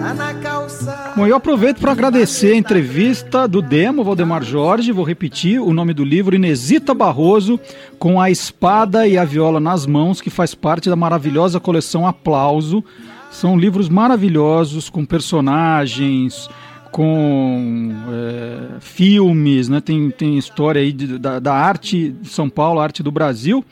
lá 0.00 0.14
na 0.14 0.34
calçada. 0.34 1.12
Bom, 1.14 1.26
eu 1.26 1.36
aproveito 1.36 1.78
para 1.78 1.92
agradecer 1.92 2.52
a 2.52 2.56
entrevista 2.56 3.46
do 3.46 3.60
Demo 3.60 4.02
Valdemar 4.02 4.42
Jorge, 4.42 4.92
vou 4.92 5.04
repetir 5.04 5.60
o 5.60 5.74
nome 5.74 5.92
do 5.92 6.04
livro 6.04 6.34
Inesita 6.34 6.94
Barroso 6.94 7.60
com 7.98 8.20
a 8.20 8.30
espada 8.30 9.06
e 9.06 9.18
a 9.18 9.24
viola 9.24 9.60
nas 9.60 9.84
mãos, 9.84 10.20
que 10.20 10.30
faz 10.30 10.54
parte 10.54 10.88
da 10.88 10.96
maravilhosa 10.96 11.60
coleção 11.60 12.06
Aplauso. 12.06 12.82
São 13.30 13.58
livros 13.58 13.90
maravilhosos 13.90 14.88
com 14.88 15.04
personagens, 15.04 16.48
com 16.90 17.90
é, 18.10 18.80
filmes, 18.80 19.68
né? 19.68 19.80
tem, 19.80 20.10
tem 20.10 20.38
história 20.38 20.80
aí 20.80 20.92
de, 20.92 21.18
da, 21.18 21.38
da, 21.38 21.54
arte 21.54 22.10
de 22.10 22.28
São 22.28 22.48
Paulo, 22.48 22.80
arte 22.80 23.02
do 23.02 23.12
Brasil. 23.12 23.64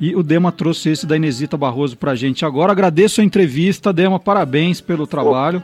E 0.00 0.14
o 0.14 0.22
Dema 0.22 0.52
trouxe 0.52 0.90
esse 0.90 1.06
da 1.06 1.16
Inesita 1.16 1.56
Barroso 1.56 1.98
para 1.98 2.12
a 2.12 2.14
gente 2.14 2.44
agora. 2.44 2.70
Agradeço 2.70 3.20
a 3.20 3.24
entrevista, 3.24 3.92
Dema, 3.92 4.20
parabéns 4.20 4.80
pelo 4.80 5.06
trabalho. 5.06 5.62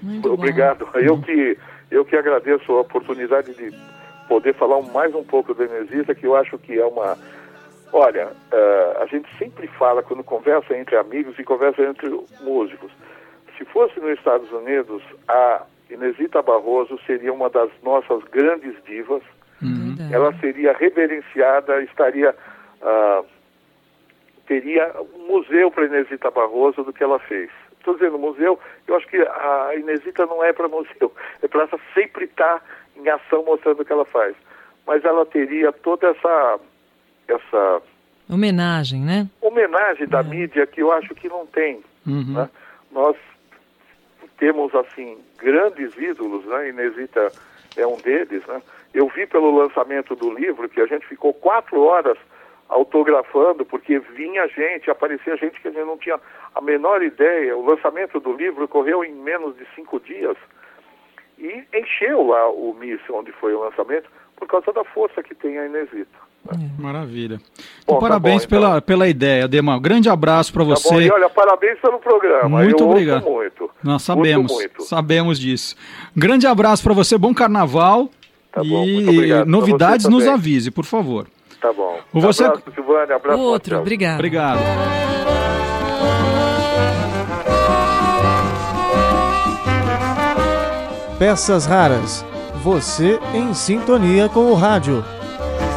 Muito 0.00 0.32
Obrigado. 0.32 0.86
Eu 0.94 1.18
que, 1.20 1.58
eu 1.90 2.04
que 2.04 2.16
agradeço 2.16 2.70
a 2.72 2.80
oportunidade 2.80 3.52
de 3.54 3.72
poder 4.28 4.54
falar 4.54 4.80
mais 4.82 5.14
um 5.14 5.24
pouco 5.24 5.52
da 5.52 5.64
Inesita, 5.64 6.14
que 6.14 6.26
eu 6.26 6.36
acho 6.36 6.58
que 6.58 6.78
é 6.78 6.84
uma. 6.84 7.18
Olha, 7.92 8.28
uh, 8.28 9.02
a 9.02 9.06
gente 9.06 9.28
sempre 9.36 9.66
fala 9.66 10.02
quando 10.02 10.24
conversa 10.24 10.76
entre 10.76 10.96
amigos 10.96 11.38
e 11.38 11.44
conversa 11.44 11.82
entre 11.82 12.08
músicos. 12.40 12.90
Se 13.58 13.64
fosse 13.66 14.00
nos 14.00 14.16
Estados 14.16 14.50
Unidos, 14.50 15.02
a 15.28 15.66
Inesita 15.92 16.42
Barroso 16.42 16.98
seria 17.06 17.32
uma 17.32 17.50
das 17.50 17.70
nossas 17.82 18.22
grandes 18.24 18.74
divas. 18.84 19.22
Uhum. 19.62 19.96
Ela 20.10 20.32
seria 20.40 20.72
reverenciada, 20.72 21.82
estaria 21.82 22.34
uh, 22.82 23.24
teria 24.46 24.92
um 25.14 25.26
museu 25.28 25.70
para 25.70 25.86
Inesita 25.86 26.30
Barroso 26.30 26.82
do 26.82 26.92
que 26.92 27.02
ela 27.02 27.18
fez. 27.18 27.50
Estou 27.78 27.94
dizendo 27.94 28.18
museu, 28.18 28.58
eu 28.86 28.96
acho 28.96 29.06
que 29.08 29.16
a 29.16 29.74
Inesita 29.76 30.26
não 30.26 30.42
é 30.42 30.52
para 30.52 30.68
museu, 30.68 31.12
é 31.42 31.48
para 31.48 31.62
ela 31.62 31.80
sempre 31.94 32.24
estar 32.24 32.60
tá 32.60 32.62
em 32.96 33.08
ação 33.08 33.44
mostrando 33.44 33.80
o 33.80 33.84
que 33.84 33.92
ela 33.92 34.04
faz. 34.04 34.34
Mas 34.86 35.04
ela 35.04 35.24
teria 35.26 35.72
toda 35.72 36.08
essa 36.08 36.60
essa 37.28 37.82
homenagem, 38.28 39.00
né? 39.00 39.28
Homenagem 39.40 40.06
da 40.06 40.20
é. 40.20 40.22
mídia 40.22 40.66
que 40.66 40.82
eu 40.82 40.92
acho 40.92 41.14
que 41.14 41.28
não 41.28 41.46
tem. 41.46 41.82
Uhum. 42.06 42.34
Né? 42.34 42.50
Nós 42.90 43.16
temos 44.38 44.74
assim 44.74 45.18
grandes 45.38 45.96
ídolos, 45.96 46.44
né? 46.44 46.68
Inesita 46.68 47.32
é 47.76 47.86
um 47.86 47.96
deles, 47.96 48.44
né? 48.46 48.62
Eu 48.92 49.08
vi 49.08 49.26
pelo 49.26 49.56
lançamento 49.56 50.14
do 50.14 50.32
livro 50.32 50.68
que 50.68 50.80
a 50.80 50.86
gente 50.86 51.06
ficou 51.06 51.32
quatro 51.32 51.80
horas 51.82 52.18
autografando, 52.68 53.64
porque 53.64 53.98
vinha 53.98 54.46
gente, 54.48 54.90
aparecia 54.90 55.36
gente 55.36 55.60
que 55.60 55.68
a 55.68 55.70
gente 55.70 55.86
não 55.86 55.98
tinha 55.98 56.18
a 56.54 56.60
menor 56.60 57.02
ideia. 57.02 57.56
O 57.56 57.64
lançamento 57.64 58.18
do 58.20 58.32
livro 58.32 58.64
ocorreu 58.64 59.04
em 59.04 59.12
menos 59.12 59.56
de 59.56 59.66
cinco 59.74 60.00
dias 60.00 60.36
e 61.38 61.64
encheu 61.74 62.26
lá 62.26 62.48
o 62.50 62.74
MIS, 62.74 63.00
onde 63.10 63.32
foi 63.32 63.54
o 63.54 63.60
lançamento, 63.60 64.10
por 64.36 64.46
causa 64.48 64.72
da 64.72 64.84
força 64.84 65.22
que 65.22 65.34
tem 65.34 65.58
a 65.58 65.66
Inesita. 65.66 66.31
É. 66.50 66.82
Maravilha. 66.82 67.36
Bom, 67.36 67.96
então, 67.96 67.98
parabéns 68.00 68.42
tá 68.42 68.48
bom, 68.48 68.56
então. 68.56 68.68
pela, 68.68 68.82
pela 68.82 69.08
ideia, 69.08 69.46
Demar. 69.46 69.78
Grande 69.78 70.08
abraço 70.08 70.52
para 70.52 70.64
você. 70.64 70.88
Tá 70.88 70.94
bom, 70.94 71.00
e 71.00 71.10
olha, 71.10 71.28
parabéns 71.30 71.78
pelo 71.80 71.98
programa. 71.98 72.62
Muito 72.62 72.82
Eu 72.82 72.90
obrigado. 72.90 73.24
muito. 73.24 73.70
Nós 73.82 74.02
sabemos, 74.02 74.52
muito. 74.52 74.82
sabemos 74.82 75.38
disso. 75.38 75.76
Grande 76.16 76.46
abraço 76.46 76.82
para 76.82 76.92
você, 76.92 77.16
bom 77.16 77.32
carnaval. 77.32 78.10
Tá 78.52 78.62
e 78.62 79.44
novidades 79.46 80.06
nos 80.06 80.26
avise, 80.26 80.70
por 80.70 80.84
favor. 80.84 81.26
Tá 81.60 81.72
bom. 81.72 81.98
O 82.12 82.20
você... 82.20 82.44
Abraço, 82.44 82.64
Silvânia. 82.74 83.16
Abraço, 83.16 83.40
Outro, 83.40 83.78
obrigado. 83.78 84.14
Obrigado. 84.16 84.58
Peças 91.18 91.66
raras. 91.66 92.26
Você 92.64 93.18
em 93.32 93.54
sintonia 93.54 94.28
com 94.28 94.50
o 94.50 94.54
rádio. 94.54 95.04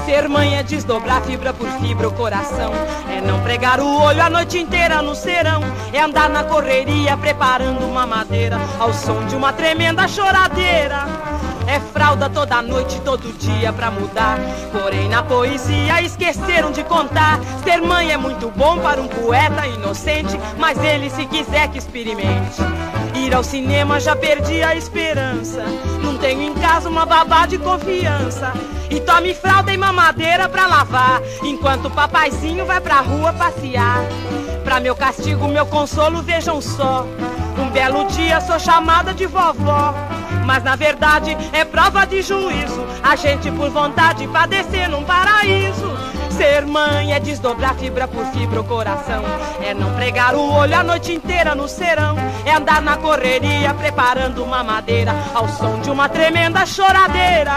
Ser 0.06 0.30
mãe 0.30 0.56
é 0.56 0.62
desdobrar 0.62 1.22
fibra 1.24 1.52
por 1.52 1.68
fibra 1.80 2.08
o 2.08 2.14
coração. 2.14 2.72
É 3.10 3.20
não 3.22 3.42
pregar 3.42 3.80
o 3.80 4.02
olho 4.04 4.22
a 4.22 4.30
noite 4.30 4.60
inteira 4.60 5.02
no 5.02 5.16
serão. 5.16 5.62
É 5.92 6.00
andar 6.00 6.30
na 6.30 6.44
correria 6.44 7.18
preparando 7.18 7.84
uma 7.84 8.06
madeira 8.06 8.60
ao 8.80 8.94
som 8.94 9.26
de 9.26 9.36
uma 9.36 9.52
tremenda 9.52 10.08
choradeira. 10.08 11.06
É 11.68 11.80
fralda 11.80 12.30
toda 12.30 12.62
noite, 12.62 13.02
todo 13.02 13.34
dia 13.40 13.74
pra 13.74 13.90
mudar. 13.90 14.38
Porém, 14.72 15.10
na 15.10 15.24
poesia 15.24 16.00
esqueceram 16.04 16.72
de 16.72 16.84
contar. 16.84 17.40
Ser 17.64 17.82
mãe 17.82 18.12
é 18.12 18.18
muito 18.18 18.52
bom 18.52 18.78
para 18.78 19.02
um 19.02 19.08
poeta 19.08 19.66
inocente, 19.66 20.40
mas 20.60 20.78
ele, 20.84 21.10
se 21.10 21.26
quiser, 21.26 21.68
que 21.70 21.80
experimente. 21.80 22.62
Ir 23.16 23.34
ao 23.34 23.44
cinema 23.44 24.00
já 24.00 24.16
perdi 24.16 24.62
a 24.62 24.76
esperança. 24.76 25.64
Não 26.04 26.18
tenho 26.18 26.42
em 26.42 26.54
casa 26.54 26.90
uma 26.90 27.06
babá 27.06 27.46
de 27.46 27.58
confiança. 27.58 28.54
E 28.90 29.00
tome 29.00 29.34
fralda 29.34 29.74
e 29.74 29.78
mamadeira 29.78 30.48
pra 30.50 30.68
lavar. 30.68 31.22
Enquanto 31.44 31.86
o 31.86 31.92
papaizinho 31.92 32.66
vai 32.66 32.82
pra 32.82 33.00
rua 33.00 33.34
passear. 33.34 34.00
Pra 34.64 34.80
meu 34.80 34.96
castigo, 34.96 35.48
meu 35.48 35.66
consolo, 35.66 36.22
vejam 36.22 36.62
só. 36.62 37.08
Um 37.58 37.70
belo 37.70 38.06
dia 38.08 38.42
sou 38.42 38.60
chamada 38.60 39.14
de 39.14 39.26
vovó. 39.26 39.94
Mas 40.46 40.64
na 40.64 40.76
verdade 40.76 41.36
é 41.54 41.64
prova 41.66 42.06
de 42.06 42.22
juízo. 42.22 42.86
A 43.02 43.16
gente 43.16 43.50
por 43.52 43.70
vontade 43.70 44.28
padecer 44.28 44.90
num 44.90 45.04
paraíso. 45.04 45.65
Ser 46.66 46.72
mãe 46.72 47.14
é 47.14 47.20
desdobrar 47.20 47.76
fibra 47.76 48.08
por 48.08 48.26
fibra 48.28 48.60
o 48.60 48.64
coração. 48.64 49.24
É 49.62 49.72
não 49.72 49.94
pregar 49.94 50.34
o 50.34 50.52
olho 50.52 50.76
a 50.76 50.84
noite 50.84 51.14
inteira 51.14 51.54
no 51.54 51.68
serão. 51.68 52.16
É 52.44 52.56
andar 52.56 52.82
na 52.82 52.98
correria 52.98 53.72
preparando 53.76 54.44
uma 54.44 54.64
madeira 54.64 55.14
ao 55.36 55.48
som 55.48 55.80
de 55.82 55.92
uma 55.92 56.10
tremenda 56.10 56.66
choradeira. 56.66 57.52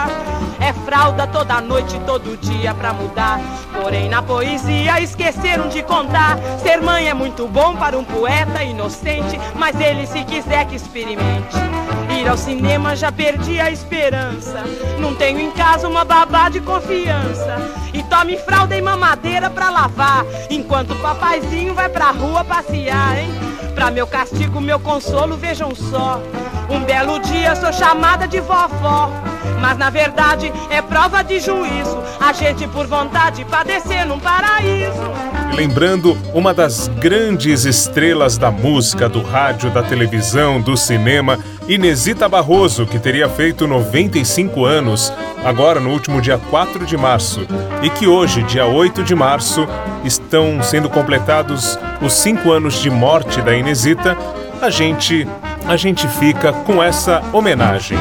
É 0.60 0.74
fralda 0.84 1.26
toda 1.26 1.58
noite, 1.62 1.98
todo 2.04 2.36
dia 2.36 2.74
pra 2.74 2.92
mudar. 2.92 3.40
Porém, 3.80 4.10
na 4.10 4.20
poesia 4.20 5.00
esqueceram 5.00 5.68
de 5.68 5.82
contar. 5.82 6.36
Ser 6.62 6.82
mãe 6.82 7.08
é 7.08 7.14
muito 7.14 7.48
bom 7.48 7.76
para 7.76 7.96
um 7.96 8.04
poeta 8.04 8.62
inocente, 8.62 9.40
mas 9.54 9.80
ele, 9.80 10.06
se 10.06 10.22
quiser, 10.24 10.66
que 10.66 10.76
experimente. 10.76 11.67
Ir 12.28 12.30
ao 12.30 12.36
cinema 12.36 12.94
já 12.94 13.10
perdi 13.10 13.58
a 13.58 13.70
esperança. 13.70 14.62
Não 15.00 15.14
tenho 15.14 15.40
em 15.40 15.50
casa 15.50 15.88
uma 15.88 16.04
babá 16.04 16.50
de 16.50 16.60
confiança. 16.60 17.56
E 17.94 18.02
tome 18.02 18.36
fralda 18.36 18.76
e 18.76 18.82
mamadeira 18.82 19.48
pra 19.48 19.70
lavar. 19.70 20.26
Enquanto 20.50 20.90
o 20.90 20.96
papaizinho 20.96 21.72
vai 21.72 21.88
pra 21.88 22.10
rua 22.10 22.44
passear, 22.44 23.18
hein? 23.18 23.30
Pra 23.74 23.90
meu 23.90 24.06
castigo, 24.06 24.60
meu 24.60 24.78
consolo, 24.78 25.38
vejam 25.38 25.74
só. 25.74 26.20
Um 26.68 26.84
belo 26.84 27.18
dia 27.18 27.56
sou 27.56 27.72
chamada 27.72 28.28
de 28.28 28.40
vovó. 28.40 29.10
Mas 29.58 29.78
na 29.78 29.88
verdade 29.88 30.52
é 30.68 30.82
prova 30.82 31.22
de 31.22 31.40
juízo. 31.40 31.96
A 32.20 32.34
gente 32.34 32.68
por 32.68 32.86
vontade 32.86 33.42
padecer 33.46 34.04
num 34.06 34.20
paraíso. 34.20 35.00
Lembrando 35.54 36.16
uma 36.34 36.52
das 36.52 36.88
grandes 36.88 37.64
estrelas 37.64 38.36
da 38.36 38.50
música, 38.50 39.08
do 39.08 39.22
rádio, 39.22 39.70
da 39.70 39.82
televisão, 39.82 40.60
do 40.60 40.76
cinema, 40.76 41.38
Inesita 41.68 42.26
Barroso, 42.26 42.86
que 42.86 42.98
teria 42.98 43.28
feito 43.28 43.66
95 43.66 44.64
anos, 44.64 45.12
agora 45.44 45.78
no 45.78 45.90
último 45.90 46.18
dia 46.18 46.38
4 46.38 46.86
de 46.86 46.96
março, 46.96 47.46
e 47.82 47.90
que 47.90 48.06
hoje, 48.06 48.42
dia 48.42 48.64
8 48.64 49.04
de 49.04 49.14
março, 49.14 49.68
estão 50.02 50.62
sendo 50.62 50.88
completados 50.88 51.78
os 52.00 52.14
5 52.14 52.50
anos 52.50 52.80
de 52.80 52.88
morte 52.88 53.42
da 53.42 53.54
Inesita, 53.54 54.16
a 54.62 54.70
gente 54.70 55.28
a 55.66 55.76
gente 55.76 56.08
fica 56.08 56.50
com 56.50 56.82
essa 56.82 57.22
homenagem. 57.30 57.98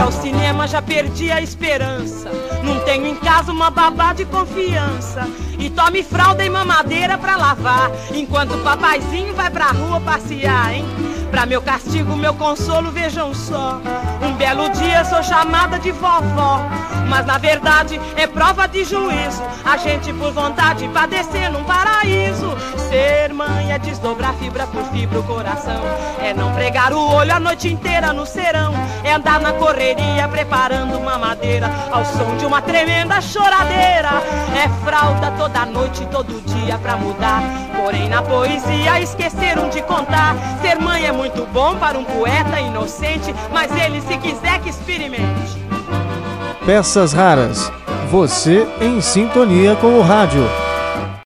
Ao 0.00 0.10
cinema 0.10 0.66
já 0.66 0.80
perdi 0.80 1.30
a 1.30 1.40
esperança. 1.40 2.30
Não 2.62 2.80
tenho 2.80 3.06
em 3.06 3.16
casa 3.16 3.52
uma 3.52 3.70
babá 3.70 4.12
de 4.12 4.24
confiança. 4.24 5.28
E 5.58 5.68
tome 5.68 6.02
fralda 6.02 6.44
e 6.44 6.48
mamadeira 6.48 7.18
pra 7.18 7.36
lavar. 7.36 7.90
Enquanto 8.14 8.54
o 8.54 8.62
papaizinho 8.62 9.34
vai 9.34 9.50
pra 9.50 9.72
rua 9.72 10.00
passear, 10.00 10.74
hein? 10.74 10.86
Pra 11.30 11.46
meu 11.46 11.62
castigo, 11.62 12.16
meu 12.16 12.34
consolo, 12.34 12.90
vejam 12.90 13.32
só. 13.34 13.80
Um 14.22 14.32
belo 14.32 14.68
dia 14.70 15.04
sou 15.04 15.22
chamada 15.22 15.78
de 15.78 15.92
vovó. 15.92 16.60
Mas 17.08 17.26
na 17.26 17.38
verdade 17.38 18.00
é 18.16 18.26
prova 18.26 18.66
de 18.66 18.84
juízo. 18.84 19.42
A 19.64 19.76
gente 19.76 20.12
por 20.12 20.32
vontade 20.32 20.88
padecer 20.88 21.50
num 21.50 21.64
paraíso. 21.64 22.56
Ser 22.88 23.32
mãe 23.32 23.72
é 23.72 23.78
desdobrar 23.78 24.32
fibra 24.34 24.66
por 24.66 24.84
fibra 24.86 25.18
o 25.18 25.22
coração. 25.24 25.82
É 26.20 26.32
não 26.32 26.52
pregar 26.54 26.92
o 26.92 27.14
olho 27.14 27.34
a 27.34 27.40
noite 27.40 27.68
inteira 27.68 28.12
no 28.12 28.24
serão. 28.24 28.72
É 29.02 29.12
andar 29.12 29.40
na 29.40 29.52
preparando 30.50 30.98
uma 30.98 31.18
madeira 31.18 31.70
ao 31.90 32.04
som 32.04 32.36
de 32.36 32.46
uma 32.46 32.62
tremenda 32.62 33.20
choradeira. 33.20 34.10
É 34.56 34.68
fralda 34.84 35.30
toda 35.32 35.66
noite, 35.66 36.06
todo 36.06 36.40
dia 36.46 36.78
pra 36.78 36.96
mudar. 36.96 37.42
Porém 37.76 38.08
na 38.08 38.22
poesia 38.22 39.00
esqueceram 39.00 39.68
de 39.68 39.82
contar. 39.82 40.34
Ser 40.62 40.78
mãe 40.78 41.06
é 41.06 41.12
muito 41.12 41.46
bom 41.52 41.76
para 41.76 41.98
um 41.98 42.04
poeta 42.04 42.60
inocente, 42.60 43.34
mas 43.52 43.70
ele 43.76 44.00
se 44.00 44.16
quiser 44.18 44.60
que 44.60 44.70
experimente. 44.70 45.60
Peças 46.64 47.12
raras. 47.12 47.70
Você 48.10 48.66
em 48.80 49.00
sintonia 49.00 49.76
com 49.76 49.98
o 49.98 50.02
rádio. 50.02 50.69